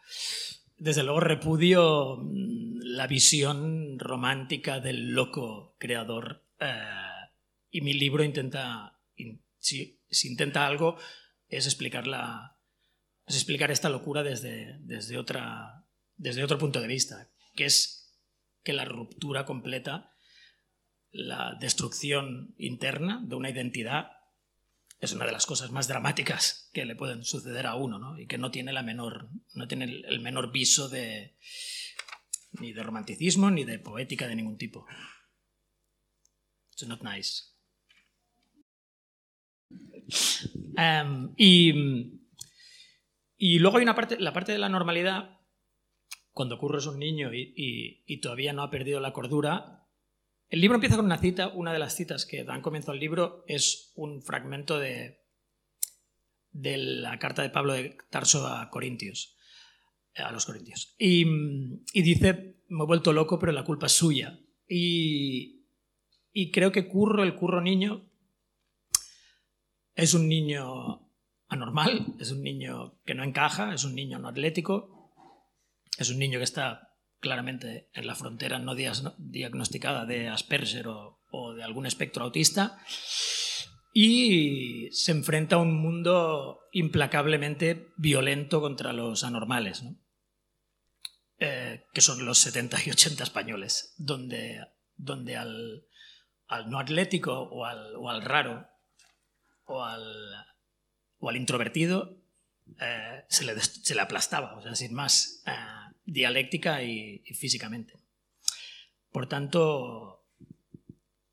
desde 0.77 1.03
luego 1.03 1.21
repudio 1.21 2.17
mm, 2.17 2.79
la 2.83 3.07
visión 3.07 3.97
romántica 3.99 4.79
del 4.79 5.11
loco 5.11 5.75
creador 5.79 6.43
eh, 6.59 6.73
y 7.73 7.81
mi 7.81 7.93
libro 7.93 8.23
intenta 8.23 8.99
si, 9.63 9.99
intenta 10.23 10.67
algo 10.67 10.97
es 11.47 11.65
explicar, 11.65 12.05
la, 12.07 12.57
es 13.25 13.35
explicar 13.35 13.71
esta 13.71 13.89
locura 13.89 14.21
desde, 14.21 14.77
desde, 14.81 15.17
otra, 15.17 15.85
desde 16.15 16.43
otro 16.43 16.57
punto 16.57 16.81
de 16.81 16.87
vista, 16.87 17.31
que 17.55 17.65
es 17.65 18.15
que 18.63 18.73
la 18.73 18.85
ruptura 18.85 19.45
completa, 19.45 20.15
la 21.11 21.57
destrucción 21.59 22.53
interna 22.57 23.21
de 23.25 23.35
una 23.35 23.49
identidad 23.49 24.11
es 24.99 25.11
una 25.13 25.25
de 25.25 25.31
las 25.31 25.45
cosas 25.45 25.71
más 25.71 25.87
dramáticas 25.87 26.69
que 26.73 26.85
le 26.85 26.95
pueden 26.95 27.23
suceder 27.25 27.67
a 27.67 27.75
uno, 27.75 27.99
¿no? 27.99 28.17
Y 28.17 28.25
que 28.25 28.37
no 28.37 28.51
tiene 28.51 28.71
la 28.71 28.83
menor, 28.83 29.29
no 29.53 29.67
tiene 29.67 29.85
el 29.85 30.19
menor 30.21 30.51
viso 30.51 30.89
de 30.89 31.35
ni 32.53 32.71
de 32.71 32.83
romanticismo 32.83 33.49
ni 33.51 33.63
de 33.63 33.79
poética 33.79 34.27
de 34.27 34.35
ningún 34.35 34.57
tipo. 34.57 34.85
It's 36.71 36.87
not 36.87 37.01
nice. 37.01 37.52
Em, 40.77 41.33
y, 41.37 42.19
y, 43.37 43.59
luego 43.59 43.77
hay 43.77 43.83
una 43.83 43.95
parte, 43.95 44.19
la 44.19 44.33
parte 44.33 44.51
de 44.51 44.57
la 44.57 44.69
normalidad, 44.69 45.39
cuando 46.31 46.55
ocurre 46.55 46.79
es 46.79 46.87
un 46.87 46.99
niño 46.99 47.33
y, 47.33 48.03
y, 48.05 48.17
todavía 48.21 48.53
no 48.53 48.63
ha 48.63 48.71
perdido 48.71 48.99
la 48.99 49.13
cordura. 49.13 49.87
El 50.49 50.61
libro 50.61 50.75
empieza 50.75 50.95
con 50.95 51.05
una 51.05 51.17
cita, 51.17 51.49
una 51.49 51.73
de 51.73 51.79
las 51.79 51.95
citas 51.95 52.25
que 52.25 52.43
dan 52.43 52.61
comienzo 52.61 52.91
al 52.91 52.99
libro 52.99 53.43
es 53.47 53.91
un 53.95 54.21
fragmento 54.21 54.79
de, 54.79 55.23
de 56.51 56.77
la 56.77 57.19
carta 57.19 57.41
de 57.41 57.49
Pablo 57.49 57.73
de 57.73 57.97
Tarso 58.09 58.47
a 58.47 58.69
Corintios, 58.69 59.35
a 60.15 60.31
los 60.31 60.45
Corintios. 60.45 60.95
Y, 60.97 61.25
y 61.93 62.01
dice, 62.01 62.57
me 62.69 62.83
he 62.83 62.87
vuelto 62.87 63.13
loco, 63.13 63.39
pero 63.39 63.51
la 63.51 63.63
culpa 63.63 63.87
es 63.87 63.93
suya. 63.93 64.39
Y, 64.67 65.65
y 66.31 66.51
creo 66.51 66.71
que 66.71 66.87
Curro, 66.87 67.23
el 67.23 67.35
Curro 67.35 67.61
niño, 67.61 68.09
es 69.95 70.13
un 70.13 70.27
niño 70.27 71.09
anormal, 71.47 72.15
es 72.19 72.31
un 72.31 72.41
niño 72.41 72.99
que 73.05 73.13
no 73.13 73.23
encaja, 73.23 73.73
es 73.73 73.83
un 73.83 73.95
niño 73.95 74.19
no 74.19 74.27
atlético, 74.27 75.13
es 75.97 76.09
un 76.09 76.19
niño 76.19 76.39
que 76.39 76.45
está 76.45 76.89
claramente 77.19 77.89
en 77.93 78.07
la 78.07 78.15
frontera 78.15 78.59
no 78.59 78.75
diagnosticada 78.75 80.05
de 80.05 80.27
Asperger 80.27 80.87
o, 80.87 81.53
de 81.55 81.63
algún 81.63 81.85
espectro 81.85 82.25
autista 82.25 82.79
y 83.93 84.89
se 84.91 85.11
enfrenta 85.11 85.55
a 85.55 85.59
un 85.59 85.73
mundo 85.73 86.61
implacablemente 86.71 87.87
violento 87.97 88.59
contra 88.61 88.91
los 88.93 89.23
anormales, 89.23 89.83
eh, 91.39 91.85
que 91.93 92.01
son 92.01 92.25
los 92.25 92.39
70 92.39 92.77
y 92.85 92.91
80 92.91 93.23
españoles, 93.23 93.93
donde, 93.97 94.59
donde 94.95 95.37
al, 95.37 95.85
no 96.67 96.79
atlético 96.79 97.33
o 97.33 97.65
al 97.65 98.21
raro 98.21 98.72
o 99.65 99.83
al, 99.83 100.45
o 101.19 101.29
al 101.29 101.37
introvertido 101.37 102.23
eh, 102.79 103.23
se, 103.27 103.45
le, 103.45 103.59
se, 103.59 103.95
le, 103.95 104.01
aplastaba, 104.01 104.55
o 104.55 104.61
sea, 104.61 104.75
sin 104.75 104.93
más, 104.93 105.43
eh, 105.45 105.51
dialéctica 106.05 106.83
y, 106.83 107.19
físicamente. 107.35 107.99
Por 109.11 109.27
tanto, 109.27 110.25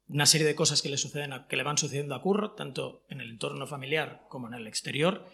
una 0.06 0.26
serie 0.26 0.46
de 0.46 0.54
cosas 0.54 0.82
que 0.82 0.88
le, 0.88 0.98
suceden 0.98 1.46
que 1.48 1.56
le 1.56 1.62
van 1.62 1.78
sucediendo 1.78 2.14
a 2.14 2.22
Curro, 2.22 2.52
tanto 2.52 3.04
en 3.08 3.20
el 3.20 3.30
entorno 3.30 3.66
familiar 3.66 4.24
como 4.28 4.48
en 4.48 4.54
el 4.54 4.66
exterior, 4.66 5.26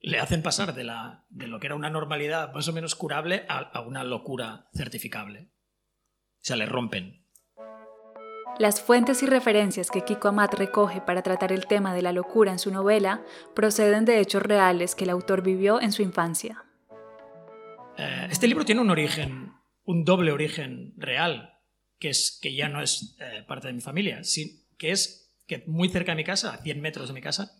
le 0.00 0.20
hacen 0.20 0.42
pasar 0.42 0.74
de, 0.74 0.84
la, 0.84 1.24
de 1.30 1.46
lo 1.46 1.60
que 1.60 1.66
era 1.66 1.76
una 1.76 1.90
normalidad 1.90 2.52
más 2.52 2.68
o 2.68 2.72
menos 2.72 2.94
curable 2.94 3.46
a, 3.48 3.58
a 3.58 3.80
una 3.80 4.04
locura 4.04 4.68
certificable. 4.74 5.50
O 6.40 6.46
sea, 6.46 6.56
le 6.56 6.66
rompen 6.66 7.23
las 8.58 8.80
fuentes 8.80 9.22
y 9.22 9.26
referencias 9.26 9.90
que 9.90 10.02
Kiko 10.02 10.28
Amat 10.28 10.54
recoge 10.54 11.00
para 11.00 11.22
tratar 11.22 11.52
el 11.52 11.66
tema 11.66 11.94
de 11.94 12.02
la 12.02 12.12
locura 12.12 12.52
en 12.52 12.58
su 12.58 12.70
novela 12.70 13.24
proceden 13.54 14.04
de 14.04 14.20
hechos 14.20 14.42
reales 14.42 14.94
que 14.94 15.04
el 15.04 15.10
autor 15.10 15.42
vivió 15.42 15.80
en 15.80 15.92
su 15.92 16.02
infancia. 16.02 16.64
Eh, 17.98 18.28
este 18.30 18.46
libro 18.46 18.64
tiene 18.64 18.80
un 18.80 18.90
origen, 18.90 19.52
un 19.84 20.04
doble 20.04 20.32
origen 20.32 20.94
real, 20.96 21.58
que 21.98 22.10
es 22.10 22.38
que 22.40 22.54
ya 22.54 22.68
no 22.68 22.80
es 22.82 23.16
eh, 23.20 23.44
parte 23.46 23.68
de 23.68 23.74
mi 23.74 23.80
familia, 23.80 24.20
que 24.78 24.90
es 24.90 25.34
que 25.46 25.64
muy 25.66 25.88
cerca 25.88 26.12
de 26.12 26.16
mi 26.16 26.24
casa, 26.24 26.54
a 26.54 26.58
100 26.58 26.80
metros 26.80 27.08
de 27.08 27.14
mi 27.14 27.20
casa, 27.20 27.52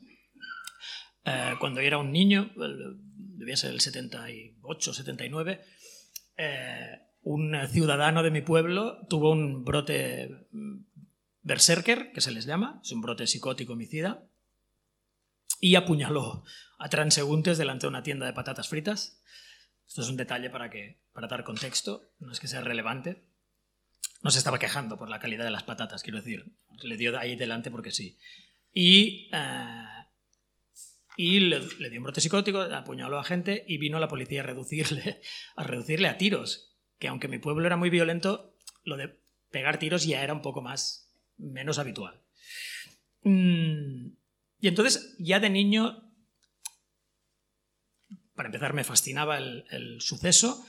eh, 1.24 1.54
cuando 1.58 1.80
era 1.80 1.98
un 1.98 2.12
niño, 2.12 2.50
debía 2.56 3.56
ser 3.56 3.72
el 3.72 3.80
78, 3.80 4.94
79, 4.94 5.60
un 7.24 7.56
ciudadano 7.68 8.22
de 8.22 8.30
mi 8.30 8.42
pueblo 8.42 9.06
tuvo 9.08 9.30
un 9.30 9.64
brote 9.64 10.46
mm, 10.52 10.84
berserker, 11.42 12.12
que 12.12 12.20
se 12.20 12.30
les 12.30 12.44
llama, 12.44 12.80
es 12.84 12.92
un 12.92 13.00
brote 13.00 13.26
psicótico 13.26 13.72
homicida, 13.72 14.22
y 15.58 15.76
apuñaló 15.76 16.44
a 16.78 16.88
transeúntes 16.90 17.56
delante 17.56 17.86
de 17.86 17.88
una 17.88 18.02
tienda 18.02 18.26
de 18.26 18.34
patatas 18.34 18.68
fritas. 18.68 19.22
Esto 19.86 20.02
es 20.02 20.08
un 20.10 20.16
detalle 20.16 20.50
para, 20.50 20.68
que, 20.68 21.00
para 21.14 21.26
dar 21.26 21.44
contexto, 21.44 22.02
no 22.18 22.30
es 22.30 22.40
que 22.40 22.48
sea 22.48 22.60
relevante. 22.60 23.24
No 24.22 24.30
se 24.30 24.38
estaba 24.38 24.58
quejando 24.58 24.98
por 24.98 25.08
la 25.08 25.20
calidad 25.20 25.44
de 25.44 25.50
las 25.50 25.62
patatas, 25.62 26.02
quiero 26.02 26.18
decir. 26.18 26.52
Le 26.82 26.96
dio 26.96 27.18
ahí 27.18 27.36
delante 27.36 27.70
porque 27.70 27.90
sí. 27.90 28.18
Y, 28.72 29.30
eh, 29.32 29.84
y 31.16 31.40
le, 31.40 31.60
dio 31.60 32.00
un 32.00 32.04
brote 32.04 32.20
psicótico, 32.20 32.60
apuñaló 32.60 33.18
a 33.18 33.24
gente 33.24 33.64
y 33.66 33.78
vino 33.78 33.98
la 33.98 34.08
policía 34.08 34.40
a 34.40 34.44
reducirle, 34.44 35.22
a 35.56 35.64
reducirle 35.64 36.08
a 36.08 36.18
tiros 36.18 36.73
que 37.04 37.08
aunque 37.08 37.28
mi 37.28 37.38
pueblo 37.38 37.66
era 37.66 37.76
muy 37.76 37.90
violento, 37.90 38.56
lo 38.82 38.96
de 38.96 39.14
pegar 39.50 39.78
tiros 39.78 40.06
ya 40.06 40.24
era 40.24 40.32
un 40.32 40.40
poco 40.40 40.62
más, 40.62 41.12
menos 41.36 41.78
habitual. 41.78 42.22
Mm, 43.24 44.06
y 44.58 44.68
entonces, 44.68 45.14
ya 45.18 45.38
de 45.38 45.50
niño, 45.50 46.10
para 48.34 48.48
empezar, 48.48 48.72
me 48.72 48.84
fascinaba 48.84 49.36
el, 49.36 50.00
suceso 50.00 50.64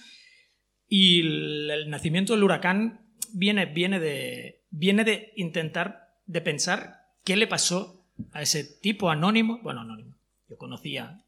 y 0.89 1.21
el, 1.21 1.89
nacimiento 1.89 2.33
del 2.33 2.43
huracán 2.43 3.07
viene, 3.31 3.65
viene, 3.67 4.01
de, 4.01 4.65
viene 4.71 5.05
de 5.05 5.31
intentar, 5.37 6.17
de 6.25 6.41
pensar 6.41 6.97
qué 7.23 7.37
le 7.37 7.47
pasó 7.47 8.05
a 8.33 8.41
ese 8.41 8.65
tipo 8.65 9.09
anónimo, 9.09 9.61
bueno, 9.63 9.79
anónimo, 9.79 10.17
yo 10.49 10.57
conocía 10.57 11.23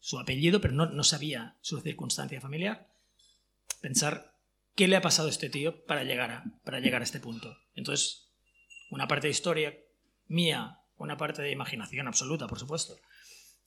su 0.00 0.18
apellido, 0.18 0.60
pero 0.60 0.74
no, 0.74 0.84
no 0.84 1.02
sabía 1.02 1.56
su 1.62 1.80
circunstancia 1.80 2.42
familiar, 2.42 2.88
pensar 3.80 4.34
qué 4.74 4.88
le 4.88 4.96
ha 4.96 5.02
pasado 5.02 5.28
a 5.28 5.30
este 5.30 5.50
tío 5.50 5.84
para 5.86 6.04
llegar 6.04 6.30
a, 6.30 6.44
para 6.64 6.80
llegar 6.80 7.00
a 7.02 7.04
este 7.04 7.20
punto. 7.20 7.56
Entonces, 7.74 8.30
una 8.90 9.08
parte 9.08 9.26
de 9.26 9.32
historia 9.32 9.76
mía, 10.26 10.78
una 10.96 11.16
parte 11.16 11.42
de 11.42 11.50
imaginación 11.50 12.06
absoluta, 12.06 12.46
por 12.46 12.58
supuesto, 12.58 12.96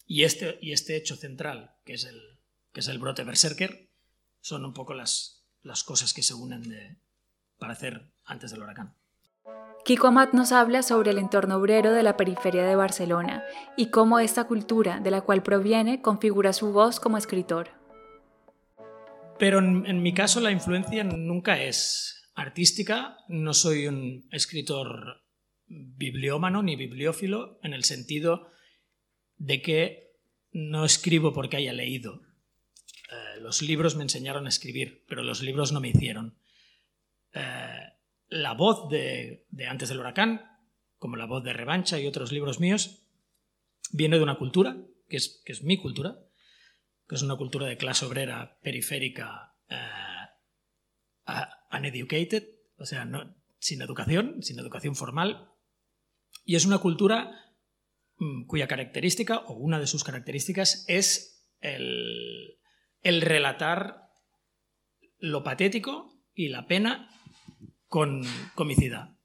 y 0.05 0.23
este, 0.23 0.57
y 0.61 0.71
este 0.71 0.95
hecho 0.95 1.15
central, 1.15 1.75
que 1.85 1.93
es 1.93 2.05
el, 2.05 2.19
que 2.73 2.79
es 2.79 2.87
el 2.87 2.99
brote 2.99 3.23
berserker, 3.23 3.89
son 4.39 4.65
un 4.65 4.73
poco 4.73 4.93
las, 4.93 5.45
las 5.63 5.83
cosas 5.83 6.13
que 6.13 6.23
se 6.23 6.33
unen 6.33 6.99
para 7.57 7.73
hacer 7.73 8.11
antes 8.25 8.51
del 8.51 8.63
huracán. 8.63 8.95
Kiko 9.83 10.07
Amat 10.07 10.33
nos 10.33 10.51
habla 10.51 10.83
sobre 10.83 11.11
el 11.11 11.17
entorno 11.17 11.57
obrero 11.57 11.91
de 11.91 12.03
la 12.03 12.15
periferia 12.15 12.63
de 12.63 12.75
Barcelona 12.75 13.43
y 13.75 13.87
cómo 13.87 14.19
esta 14.19 14.43
cultura 14.43 14.99
de 14.99 15.09
la 15.09 15.21
cual 15.21 15.41
proviene 15.41 16.01
configura 16.01 16.53
su 16.53 16.71
voz 16.71 16.99
como 16.99 17.17
escritor. 17.17 17.80
Pero 19.41 19.57
en, 19.57 20.03
mi 20.03 20.13
caso 20.13 20.39
la 20.39 20.51
influencia 20.51 21.03
nunca 21.03 21.59
es 21.63 22.29
artística, 22.35 23.17
no 23.27 23.55
soy 23.55 23.87
un 23.87 24.27
escritor 24.31 25.23
bibliómano 25.65 26.61
ni 26.61 26.75
bibliófilo 26.75 27.59
en 27.63 27.73
el 27.73 27.83
sentido 27.83 28.51
de 29.37 29.63
que 29.63 30.11
no 30.51 30.85
escribo 30.85 31.33
porque 31.33 31.57
haya 31.57 31.73
leído. 31.73 32.21
Eh, 33.09 33.39
los 33.39 33.63
libros 33.63 33.95
me 33.95 34.03
enseñaron 34.03 34.45
a 34.45 34.49
escribir, 34.49 35.05
pero 35.07 35.23
los 35.23 35.41
libros 35.41 35.71
no 35.71 35.79
me 35.79 35.89
hicieron. 35.89 36.37
Eh, 37.33 37.79
la 38.27 38.53
voz 38.53 38.89
de, 38.89 39.47
Antes 39.67 39.89
del 39.89 40.01
huracán, 40.01 40.45
como 40.99 41.15
la 41.15 41.25
voz 41.25 41.43
de 41.43 41.53
Revancha 41.53 41.99
y 41.99 42.05
otros 42.05 42.31
libros 42.31 42.59
míos, 42.59 43.07
viene 43.91 44.17
de 44.17 44.23
una 44.23 44.37
cultura, 44.37 44.77
que 45.09 45.17
es, 45.17 45.41
que 45.43 45.53
es 45.53 45.63
mi 45.63 45.77
cultura, 45.77 46.19
que 47.11 47.15
es 47.15 47.23
una 47.23 47.35
cultura 47.35 47.67
de 47.67 47.75
clase 47.75 48.05
obrera 48.05 48.57
periférica 48.61 49.53
uh, 49.69 51.77
uneducated, 51.77 52.47
o 52.77 52.85
sea, 52.85 53.05
sin 53.59 53.81
educación, 53.81 54.41
sin 54.41 54.57
educación 54.57 54.95
formal, 54.95 55.51
y 56.45 56.55
es 56.55 56.65
una 56.65 56.77
cultura 56.77 57.53
mm, 58.15 58.45
cuya 58.45 58.69
característica, 58.69 59.39
o 59.39 59.55
una 59.55 59.81
de 59.81 59.87
sus 59.87 60.05
características, 60.05 60.85
es 60.87 61.51
el, 61.59 62.57
el 63.01 63.21
relatar 63.21 64.07
lo 65.17 65.43
patético 65.43 66.17
y 66.33 66.47
la 66.47 66.65
pena 66.65 67.09
con 67.87 68.21
comicidad, 68.55 69.17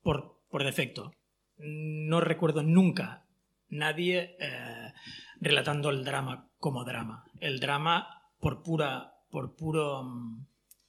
por, 0.00 0.42
por 0.48 0.64
defecto. 0.64 1.12
No 1.58 2.22
recuerdo 2.22 2.62
nunca 2.62 3.28
nadie 3.68 4.38
eh, 4.40 4.94
relatando 5.38 5.90
el 5.90 6.02
drama 6.02 6.48
como 6.62 6.84
drama. 6.84 7.24
El 7.40 7.58
drama, 7.58 8.30
por 8.38 8.62
pura, 8.62 9.16
por 9.30 9.56
puro, 9.56 10.08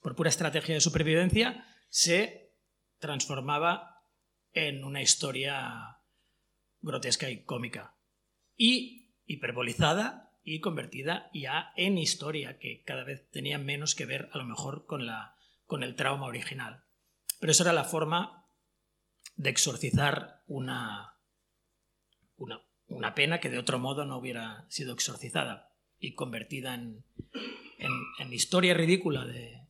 por 0.00 0.14
pura 0.14 0.30
estrategia 0.30 0.76
de 0.76 0.80
supervivencia, 0.80 1.66
se 1.88 2.54
transformaba 3.00 4.04
en 4.52 4.84
una 4.84 5.02
historia 5.02 5.98
grotesca 6.80 7.28
y 7.28 7.42
cómica. 7.42 7.96
y 8.56 9.16
hiperbolizada 9.26 10.38
y 10.44 10.60
convertida 10.60 11.28
ya 11.34 11.72
en 11.76 11.98
historia, 11.98 12.58
que 12.58 12.84
cada 12.84 13.02
vez 13.02 13.28
tenía 13.30 13.58
menos 13.58 13.96
que 13.96 14.06
ver 14.06 14.28
a 14.32 14.38
lo 14.38 14.44
mejor 14.44 14.86
con, 14.86 15.06
la, 15.06 15.34
con 15.66 15.82
el 15.82 15.96
trauma 15.96 16.26
original. 16.26 16.84
Pero 17.40 17.50
eso 17.50 17.64
era 17.64 17.72
la 17.72 17.84
forma 17.84 18.46
de 19.34 19.50
exorcizar 19.50 20.44
una, 20.46 21.18
una, 22.36 22.60
una 22.88 23.14
pena 23.14 23.40
que 23.40 23.50
de 23.50 23.58
otro 23.58 23.78
modo 23.78 24.04
no 24.04 24.18
hubiera 24.18 24.66
sido 24.68 24.92
exorcizada 24.92 25.70
y 25.98 26.14
convertida 26.14 26.74
en, 26.74 27.04
en, 27.78 28.32
historia 28.32 28.74
ridícula 28.74 29.24
de, 29.24 29.66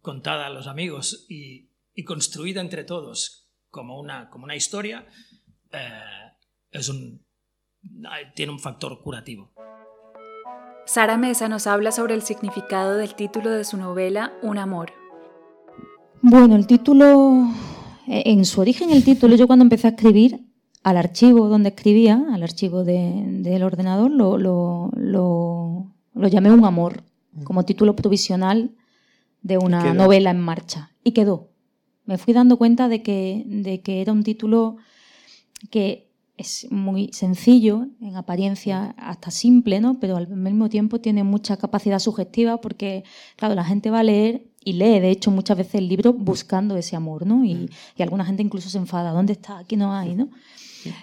contada 0.00 0.46
a 0.46 0.50
los 0.50 0.66
amigos 0.66 1.26
y, 1.28 1.70
y 1.94 2.04
construida 2.04 2.60
entre 2.60 2.84
todos 2.84 3.50
como 3.70 3.98
una, 3.98 4.28
como 4.28 4.44
una 4.44 4.54
historia, 4.54 5.06
eh, 5.72 6.02
es 6.70 6.88
un, 6.88 7.24
tiene 8.34 8.52
un 8.52 8.60
factor 8.60 9.00
curativo. 9.02 9.52
Sara 10.84 11.16
Mesa 11.16 11.48
nos 11.48 11.66
habla 11.66 11.92
sobre 11.92 12.14
el 12.14 12.22
significado 12.22 12.96
del 12.96 13.14
título 13.14 13.50
de 13.50 13.64
su 13.64 13.76
novela 13.76 14.32
Un 14.42 14.58
amor. 14.58 14.92
Bueno, 16.20 16.56
el 16.56 16.66
título, 16.66 17.48
en 18.06 18.44
su 18.44 18.60
origen 18.60 18.90
el 18.90 19.04
título, 19.04 19.36
yo 19.36 19.46
cuando 19.46 19.64
empecé 19.64 19.88
a 19.88 19.90
escribir, 19.90 20.51
al 20.82 20.96
archivo 20.96 21.48
donde 21.48 21.70
escribía, 21.70 22.24
al 22.32 22.42
archivo 22.42 22.84
del 22.84 23.62
ordenador, 23.62 24.10
lo, 24.10 24.36
lo, 24.36 24.90
lo, 24.94 26.28
llamé 26.28 26.50
Un 26.50 26.64
amor, 26.64 27.04
como 27.44 27.64
título 27.64 27.94
provisional 27.94 28.72
de 29.42 29.58
una 29.58 29.94
novela 29.94 30.30
en 30.30 30.40
marcha. 30.40 30.90
Y 31.04 31.12
quedó. 31.12 31.50
Me 32.04 32.18
fui 32.18 32.34
dando 32.34 32.56
cuenta 32.56 32.88
de 32.88 33.02
que, 33.02 33.44
de 33.46 33.80
que 33.80 34.00
era 34.00 34.12
un 34.12 34.24
título 34.24 34.76
que 35.70 36.10
es 36.36 36.66
muy 36.72 37.10
sencillo, 37.12 37.86
en 38.00 38.16
apariencia 38.16 38.94
hasta 38.98 39.30
simple, 39.30 39.80
¿no? 39.80 40.00
pero 40.00 40.16
al 40.16 40.28
mismo 40.28 40.68
tiempo 40.68 41.00
tiene 41.00 41.22
mucha 41.22 41.56
capacidad 41.56 42.00
sugestiva 42.00 42.60
porque, 42.60 43.04
claro, 43.36 43.54
la 43.54 43.64
gente 43.64 43.90
va 43.90 44.00
a 44.00 44.02
leer 44.02 44.42
y 44.64 44.72
lee, 44.72 44.98
de 44.98 45.10
hecho, 45.10 45.30
muchas 45.30 45.56
veces 45.56 45.76
el 45.76 45.88
libro 45.88 46.12
buscando 46.12 46.76
ese 46.76 46.96
amor, 46.96 47.26
¿no? 47.26 47.44
Y, 47.44 47.68
y 47.96 48.02
alguna 48.02 48.24
gente 48.24 48.42
incluso 48.42 48.70
se 48.70 48.78
enfada, 48.78 49.10
¿dónde 49.10 49.32
está? 49.32 49.58
Aquí 49.58 49.76
no 49.76 49.92
hay, 49.92 50.14
¿no? 50.14 50.28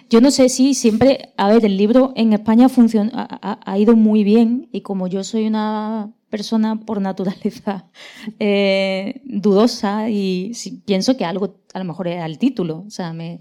Yo 0.08 0.20
no 0.20 0.30
sé 0.30 0.48
si 0.48 0.74
siempre, 0.74 1.32
a 1.36 1.48
ver, 1.48 1.64
el 1.64 1.76
libro 1.76 2.12
en 2.16 2.32
España 2.32 2.68
ha, 3.12 3.60
ha, 3.64 3.78
ido 3.78 3.96
muy 3.96 4.24
bien 4.24 4.68
y 4.72 4.80
como 4.82 5.06
yo 5.06 5.24
soy 5.24 5.46
una 5.46 6.12
persona 6.28 6.80
por 6.80 7.00
naturaleza 7.00 7.90
eh, 8.38 9.20
dudosa 9.24 10.10
y 10.10 10.52
pienso 10.84 11.16
que 11.16 11.24
algo 11.24 11.56
a 11.74 11.78
lo 11.78 11.84
mejor 11.84 12.08
era 12.08 12.26
el 12.26 12.38
título, 12.38 12.84
o 12.86 12.90
sea, 12.90 13.12
me, 13.12 13.40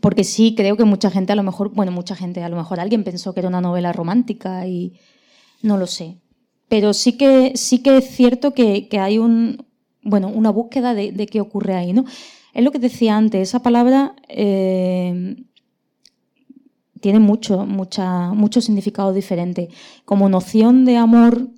porque 0.00 0.24
sí 0.24 0.54
creo 0.56 0.76
que 0.76 0.84
mucha 0.84 1.10
gente 1.10 1.32
a 1.32 1.36
lo 1.36 1.42
mejor, 1.42 1.70
bueno, 1.74 1.92
mucha 1.92 2.16
gente, 2.16 2.42
a 2.42 2.48
lo 2.48 2.56
mejor 2.56 2.80
alguien 2.80 3.04
pensó 3.04 3.32
que 3.32 3.40
era 3.40 3.48
una 3.48 3.60
novela 3.60 3.92
romántica 3.92 4.66
y 4.66 4.94
no 5.62 5.76
lo 5.76 5.86
sé. 5.86 6.18
Pero 6.68 6.94
sí 6.94 7.16
que, 7.16 7.52
sí 7.54 7.82
que 7.82 7.98
es 7.98 8.10
cierto 8.10 8.54
que, 8.54 8.88
hay 8.98 9.18
un, 9.18 9.66
bueno, 10.02 10.28
una 10.28 10.50
búsqueda 10.50 10.94
de, 10.94 11.26
qué 11.26 11.40
ocurre 11.40 11.74
ahí, 11.74 11.92
¿no? 11.92 12.04
Es 12.52 12.62
lo 12.62 12.70
que 12.70 12.78
decía 12.78 13.16
antes, 13.16 13.48
esa 13.48 13.62
palabra 13.62 14.14
eh, 14.28 15.36
tiene 17.00 17.18
mucho, 17.18 17.66
mucha, 17.66 18.32
mucho 18.32 18.60
significado 18.60 19.12
diferente. 19.12 19.68
Como 20.04 20.28
noción 20.28 20.84
de 20.84 20.96
amor 20.96 21.48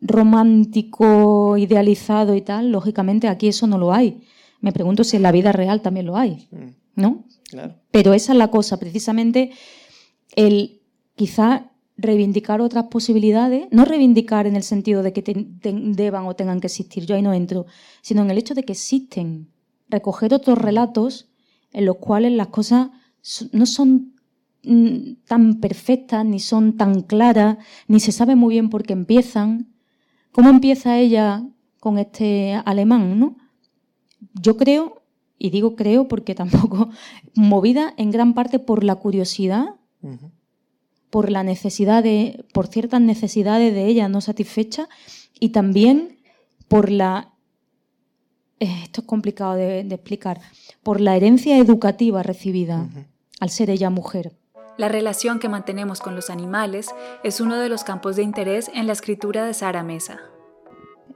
romántico, 0.00 1.56
idealizado 1.56 2.34
y 2.34 2.42
tal, 2.42 2.70
lógicamente 2.70 3.28
aquí 3.28 3.48
eso 3.48 3.66
no 3.66 3.78
lo 3.78 3.92
hay. 3.92 4.22
Me 4.60 4.72
pregunto 4.72 5.02
si 5.02 5.16
en 5.16 5.22
la 5.22 5.32
vida 5.32 5.52
real 5.52 5.80
también 5.80 6.06
lo 6.06 6.16
hay, 6.16 6.48
mm. 6.50 7.00
¿no? 7.00 7.24
Pero 7.90 8.14
esa 8.14 8.32
es 8.32 8.38
la 8.38 8.48
cosa, 8.48 8.78
precisamente 8.78 9.52
el 10.34 10.80
quizá 11.14 11.70
reivindicar 11.96 12.60
otras 12.60 12.86
posibilidades, 12.86 13.68
no 13.70 13.84
reivindicar 13.84 14.46
en 14.46 14.56
el 14.56 14.64
sentido 14.64 15.02
de 15.02 15.12
que 15.12 15.22
deban 15.22 16.26
o 16.26 16.34
tengan 16.34 16.60
que 16.60 16.66
existir, 16.66 17.06
yo 17.06 17.14
ahí 17.14 17.22
no 17.22 17.32
entro, 17.32 17.66
sino 18.02 18.22
en 18.22 18.30
el 18.30 18.38
hecho 18.38 18.54
de 18.54 18.64
que 18.64 18.72
existen, 18.72 19.48
recoger 19.88 20.34
otros 20.34 20.58
relatos 20.58 21.28
en 21.72 21.86
los 21.86 21.96
cuales 21.96 22.32
las 22.32 22.48
cosas 22.48 22.90
no 23.52 23.66
son 23.66 24.14
mm, 24.62 25.24
tan 25.26 25.60
perfectas, 25.60 26.24
ni 26.24 26.40
son 26.40 26.76
tan 26.76 27.02
claras, 27.02 27.58
ni 27.88 28.00
se 28.00 28.12
sabe 28.12 28.36
muy 28.36 28.54
bien 28.54 28.70
por 28.70 28.84
qué 28.84 28.92
empiezan. 28.92 29.74
¿Cómo 30.32 30.50
empieza 30.50 30.98
ella 30.98 31.44
con 31.80 31.98
este 31.98 32.54
alemán, 32.64 33.18
no? 33.18 33.36
yo 34.40 34.56
creo, 34.56 35.02
y 35.38 35.50
digo 35.50 35.76
creo 35.76 36.08
porque 36.08 36.34
tampoco, 36.42 36.90
movida 37.34 37.94
en 37.96 38.10
gran 38.10 38.34
parte 38.34 38.58
por 38.58 38.84
la 38.84 38.96
curiosidad, 38.96 39.76
por 41.10 41.30
la 41.30 41.42
necesidad 41.42 42.02
de, 42.02 42.44
por 42.52 42.66
ciertas 42.66 43.00
necesidades 43.00 43.72
de 43.72 43.86
ella 43.86 44.08
no 44.08 44.20
satisfechas 44.20 44.88
y 45.38 45.50
también 45.50 46.18
por 46.68 46.90
la, 46.90 47.33
esto 48.60 49.00
es 49.00 49.06
complicado 49.06 49.54
de, 49.54 49.80
explicar, 49.80 50.40
por 50.82 51.00
la 51.00 51.16
herencia 51.16 51.58
educativa 51.58 52.22
recibida 52.22 52.88
al 53.40 53.50
ser 53.50 53.70
ella 53.70 53.90
mujer. 53.90 54.32
La 54.76 54.88
relación 54.88 55.38
que 55.38 55.48
mantenemos 55.48 56.00
con 56.00 56.16
los 56.16 56.30
animales 56.30 56.88
es 57.22 57.40
uno 57.40 57.58
de 57.58 57.68
los 57.68 57.84
campos 57.84 58.16
de 58.16 58.22
interés 58.22 58.70
en 58.74 58.86
la 58.86 58.92
escritura 58.92 59.44
de 59.46 59.54
Sara 59.54 59.84
Mesa. 59.84 60.20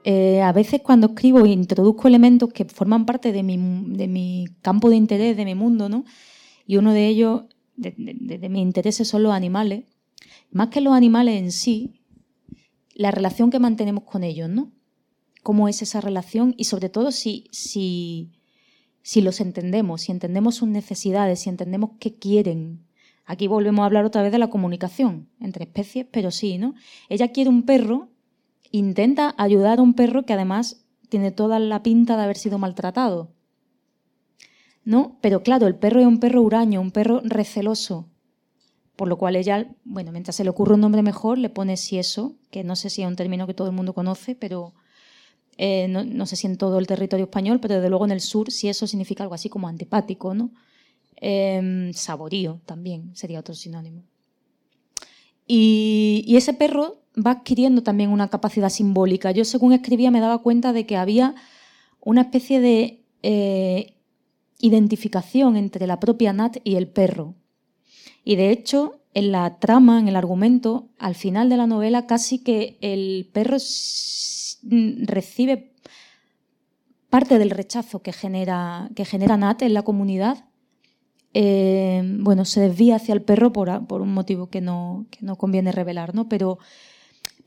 Eh, 0.05 0.41
a 0.43 0.53
veces 0.53 0.81
cuando 0.81 1.09
escribo 1.09 1.45
introduzco 1.45 2.07
elementos 2.07 2.53
que 2.53 2.65
forman 2.65 3.05
parte 3.05 3.33
de 3.33 3.43
mi, 3.43 4.47
campo 4.63 4.91
de 4.91 4.97
interés, 4.97 5.37
de 5.37 5.45
mi 5.45 5.57
mundo, 5.57 5.89
¿no? 5.89 6.05
Y 6.67 6.77
uno 6.77 6.93
de 6.93 7.09
ellos, 7.09 7.43
de, 7.77 7.95
mis 8.49 8.63
intereses, 8.63 9.09
son 9.09 9.25
los 9.25 9.33
animales. 9.33 9.85
Más 10.51 10.69
que 10.69 10.81
los 10.81 10.95
animales 10.95 11.41
en 11.41 11.51
sí, 11.51 12.03
la 12.95 13.11
relación 13.11 13.51
que 13.51 13.59
mantenemos 13.59 14.05
con 14.05 14.23
ellos, 14.23 14.49
¿no? 14.49 14.71
Cómo 15.43 15.69
es 15.69 15.83
esa 15.83 16.01
relación 16.01 16.55
y 16.57 16.65
sobre 16.65 16.89
todo 16.89 17.11
si, 17.11 17.49
si, 17.53 18.33
si 19.03 19.21
los 19.21 19.41
entendemos, 19.41 20.03
si 20.03 20.13
entendemos 20.13 20.57
sus 20.57 20.69
necesidades, 20.69 21.41
si 21.41 21.49
entendemos 21.49 21.91
qué 22.01 22.15
quieren. 22.17 22.87
Aquí 23.25 23.47
volvemos 23.47 23.83
a 23.83 23.87
hablar 23.87 24.05
otra 24.05 24.23
vez 24.23 24.33
de 24.33 24.39
la 24.39 24.51
comunicación 24.51 25.29
entre 25.41 25.65
especies, 25.65 26.07
pero 26.11 26.31
sí, 26.31 26.59
¿no? 26.59 26.75
Ella 27.09 27.29
quiere 27.29 27.51
un 27.51 27.65
perro 27.65 28.09
intenta 28.71 29.35
ayudar 29.39 29.79
a 29.79 29.83
un 29.83 29.95
perro 29.95 30.25
que 30.25 30.33
además 30.33 30.85
tiene 31.09 31.31
toda 31.31 31.59
la 31.59 31.83
pinta 31.83 32.17
de 32.17 32.23
haber 32.23 32.37
sido 32.37 32.59
maltratado. 32.59 33.33
¿No? 34.85 35.19
Pero 35.21 35.43
claro, 35.43 35.67
el 35.67 35.75
perro 35.75 36.01
es 36.01 36.07
un 36.07 36.21
perro 36.21 36.43
huraño, 36.43 36.81
un 36.81 36.91
perro 36.91 37.21
receloso. 37.25 38.09
Por 38.97 39.09
lo 39.09 39.17
cual 39.17 39.37
ella, 39.37 39.75
bueno, 39.85 40.13
mientras 40.13 40.37
se 40.37 40.45
le 40.45 40.51
ocurre 40.51 40.75
un 40.75 40.81
nombre 40.81 41.03
mejor, 41.03 41.39
le 41.39 41.51
pone 41.51 41.77
si 41.77 41.99
eso, 41.99 42.37
que 42.51 42.65
no 42.65 42.75
sé 42.75 42.91
si 42.91 43.03
es 43.03 43.09
un 43.09 43.17
término 43.17 43.47
que 43.47 43.55
todo 43.55 43.69
el 43.69 43.75
mundo 43.75 43.95
conoce, 43.95 44.35
pero 44.35 44.75
eh, 45.59 45.87
no, 45.89 46.27
sé 46.27 46.37
si 46.37 46.47
en 46.47 46.57
todo 46.57 46.79
el 46.79 46.87
territorio 46.87 47.25
español, 47.27 47.61
pero 47.61 47.75
desde 47.75 47.91
luego 47.91 48.07
en 48.07 48.13
el 48.13 48.21
sur 48.21 48.51
si 48.51 48.69
eso 48.69 48.87
significa 48.87 49.25
algo 49.25 49.35
así 49.35 49.49
como 49.49 49.69
antipático, 49.69 50.33
¿no? 50.35 50.51
Em, 51.17 51.93
saborío 51.93 52.61
también 52.65 53.15
sería 53.15 53.41
otro 53.41 53.55
sinónimo. 53.55 54.03
y 55.51 56.37
ese 56.37 56.53
perro 56.53 56.99
va 57.27 57.33
adquiriendo 57.33 57.83
también 57.83 58.11
una 58.11 58.29
capacidad 58.29 58.69
simbólica. 58.69 59.31
Yo 59.31 59.45
según 59.45 59.73
escribía 59.73 60.11
me 60.11 60.21
daba 60.21 60.39
cuenta 60.39 60.73
de 60.73 60.87
que 60.87 60.97
había 60.97 61.35
una 62.01 62.23
especie 62.23 62.61
de 62.61 63.05
eh, 63.23 63.95
identificación 64.61 65.57
entre 65.57 65.87
la 65.87 66.01
propia 66.01 66.33
Nat 66.33 66.59
y 66.65 66.77
el 66.77 66.89
perro. 66.89 67.35
Y 68.25 68.37
de 68.37 68.51
hecho, 68.51 69.01
en 69.15 69.33
la 69.33 69.59
trama, 69.59 69.99
en 69.99 70.09
el 70.09 70.17
argumento, 70.17 70.89
al 70.99 71.15
final 71.15 71.49
de 71.49 71.57
la 71.57 71.67
novela, 71.67 72.07
casi 72.07 72.39
que 72.39 72.79
el 72.81 73.29
perro 73.33 73.57
recibe 74.63 75.73
parte 77.11 77.39
del 77.39 77.51
rechazo 77.51 78.03
que 78.03 78.13
genera, 78.13 78.91
que 78.95 79.05
genera 79.05 79.37
Nat 79.37 79.63
en 79.63 79.75
la 79.75 79.83
comunidad. 79.83 80.45
Eh, 81.35 82.03
bueno, 82.21 82.45
se 82.45 82.61
desvía 82.61 82.97
hacia 82.97 83.15
el 83.15 83.23
perro 83.23 83.53
por, 83.53 84.01
un 84.01 84.13
motivo 84.13 84.49
que 84.49 84.61
no, 84.61 85.07
que 85.11 85.19
no 85.23 85.37
conviene 85.37 85.73
revelar, 85.73 86.15
¿no? 86.15 86.29
Pero 86.29 86.59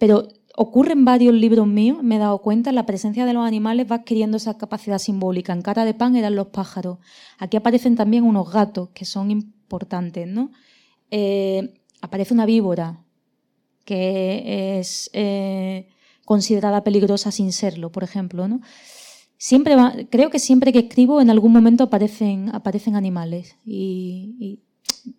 pero 0.02 0.30
ocurre 0.56 0.96
varios 0.98 1.32
libros 1.36 1.68
míos, 1.68 2.00
me 2.02 2.16
he 2.16 2.18
dado 2.18 2.40
cuenta, 2.40 2.72
la 2.72 2.88
presencia 2.88 3.24
de 3.28 3.34
los 3.34 3.46
animales 3.46 3.86
va 3.86 3.98
adquiriendo 3.98 4.38
esa 4.38 4.58
capacidad 4.58 4.98
simbólica. 4.98 5.54
En 5.54 5.62
Cara 5.62 5.86
de 5.86 5.94
Pan 5.94 6.16
eran 6.16 6.34
los 6.34 6.48
pájaros. 6.48 6.98
Aquí 7.38 7.56
aparecen 7.56 7.96
también 7.96 8.24
unos 8.24 8.52
gatos 8.52 8.90
que 8.96 9.06
son 9.06 9.30
importantes, 9.30 10.26
¿no? 10.26 10.50
Eh, 11.12 11.76
aparece 12.02 12.34
una 12.34 12.48
víbora 12.48 13.04
que 13.86 14.80
es 14.80 15.12
eh, 15.14 15.88
considerada 16.26 16.84
peligrosa 16.84 17.32
sin 17.32 17.54
serlo, 17.54 17.92
por 17.92 18.04
ejemplo, 18.04 18.48
¿no? 18.48 18.62
Siempre 19.38 19.76
creo 20.10 20.30
que 20.30 20.38
siempre 20.38 20.72
que 20.72 20.80
escribo 20.80 21.20
en 21.20 21.30
algún 21.32 21.52
momento 21.52 21.86
aparecen, 21.86 22.50
aparecen 22.54 22.96
animales 22.96 23.56
y 23.66 24.60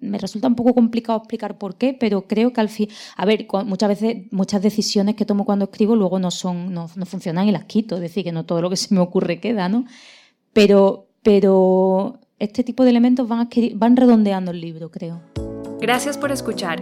me 0.00 0.18
resulta 0.18 0.48
un 0.48 0.55
poco 0.55 0.74
complicado 0.74 1.18
explicar 1.18 1.59
por 1.59 1.76
qué, 1.76 1.94
pero 1.94 2.26
creo 2.26 2.53
que 2.53 2.61
al 2.61 2.68
fin, 2.68 2.88
a 3.16 3.24
ver, 3.24 3.46
muchas 3.64 3.88
veces 3.88 4.16
muchas 4.30 4.62
decisiones 4.62 5.16
que 5.16 5.24
tomo 5.24 5.44
cuando 5.44 5.66
escribo 5.66 5.96
luego 5.96 6.18
no 6.18 6.30
son 6.30 6.72
no, 6.72 6.88
funcionan 6.88 7.48
y 7.48 7.53
las 7.53 7.64
quito, 7.64 7.96
es 7.96 8.00
decir, 8.00 8.24
que 8.24 8.32
no 8.32 8.44
todo 8.44 8.62
lo 8.62 8.70
que 8.70 8.76
se 8.76 8.94
me 8.94 9.00
ocurre 9.00 9.40
queda, 9.40 9.68
¿no? 9.68 9.84
Pero 10.53 11.09
pero 11.22 12.18
este 12.38 12.64
tipo 12.64 12.82
de 12.82 12.90
elementos 12.90 13.28
van, 13.28 13.48
van 13.74 13.96
redondeando 13.96 14.50
el 14.50 14.61
libro, 14.61 14.90
creo. 14.90 15.20
Gracias 15.83 16.16
por 16.16 16.30
escuchar. 16.30 16.78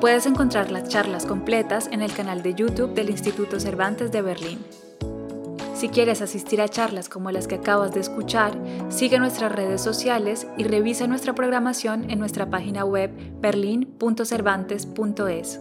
Puedes 0.00 0.24
encontrar 0.24 0.70
las 0.70 0.88
charlas 0.88 1.26
completas 1.26 1.90
en 1.92 2.00
el 2.00 2.14
canal 2.14 2.42
de 2.42 2.54
YouTube 2.54 2.94
del 2.94 3.10
Instituto 3.10 3.60
Cervantes 3.60 4.10
de 4.10 4.22
Berlín. 4.22 4.64
Si 5.74 5.90
quieres 5.90 6.22
asistir 6.22 6.62
a 6.62 6.68
charlas 6.68 7.10
como 7.10 7.30
las 7.30 7.46
que 7.46 7.56
acabas 7.56 7.92
de 7.92 8.00
escuchar, 8.00 8.58
sigue 8.88 9.18
nuestras 9.18 9.52
redes 9.52 9.82
sociales 9.82 10.46
y 10.56 10.64
revisa 10.64 11.06
nuestra 11.06 11.34
programación 11.34 12.10
en 12.10 12.18
nuestra 12.18 12.48
página 12.48 12.86
web 12.86 13.10
berlin.cervantes.es. 13.38 15.60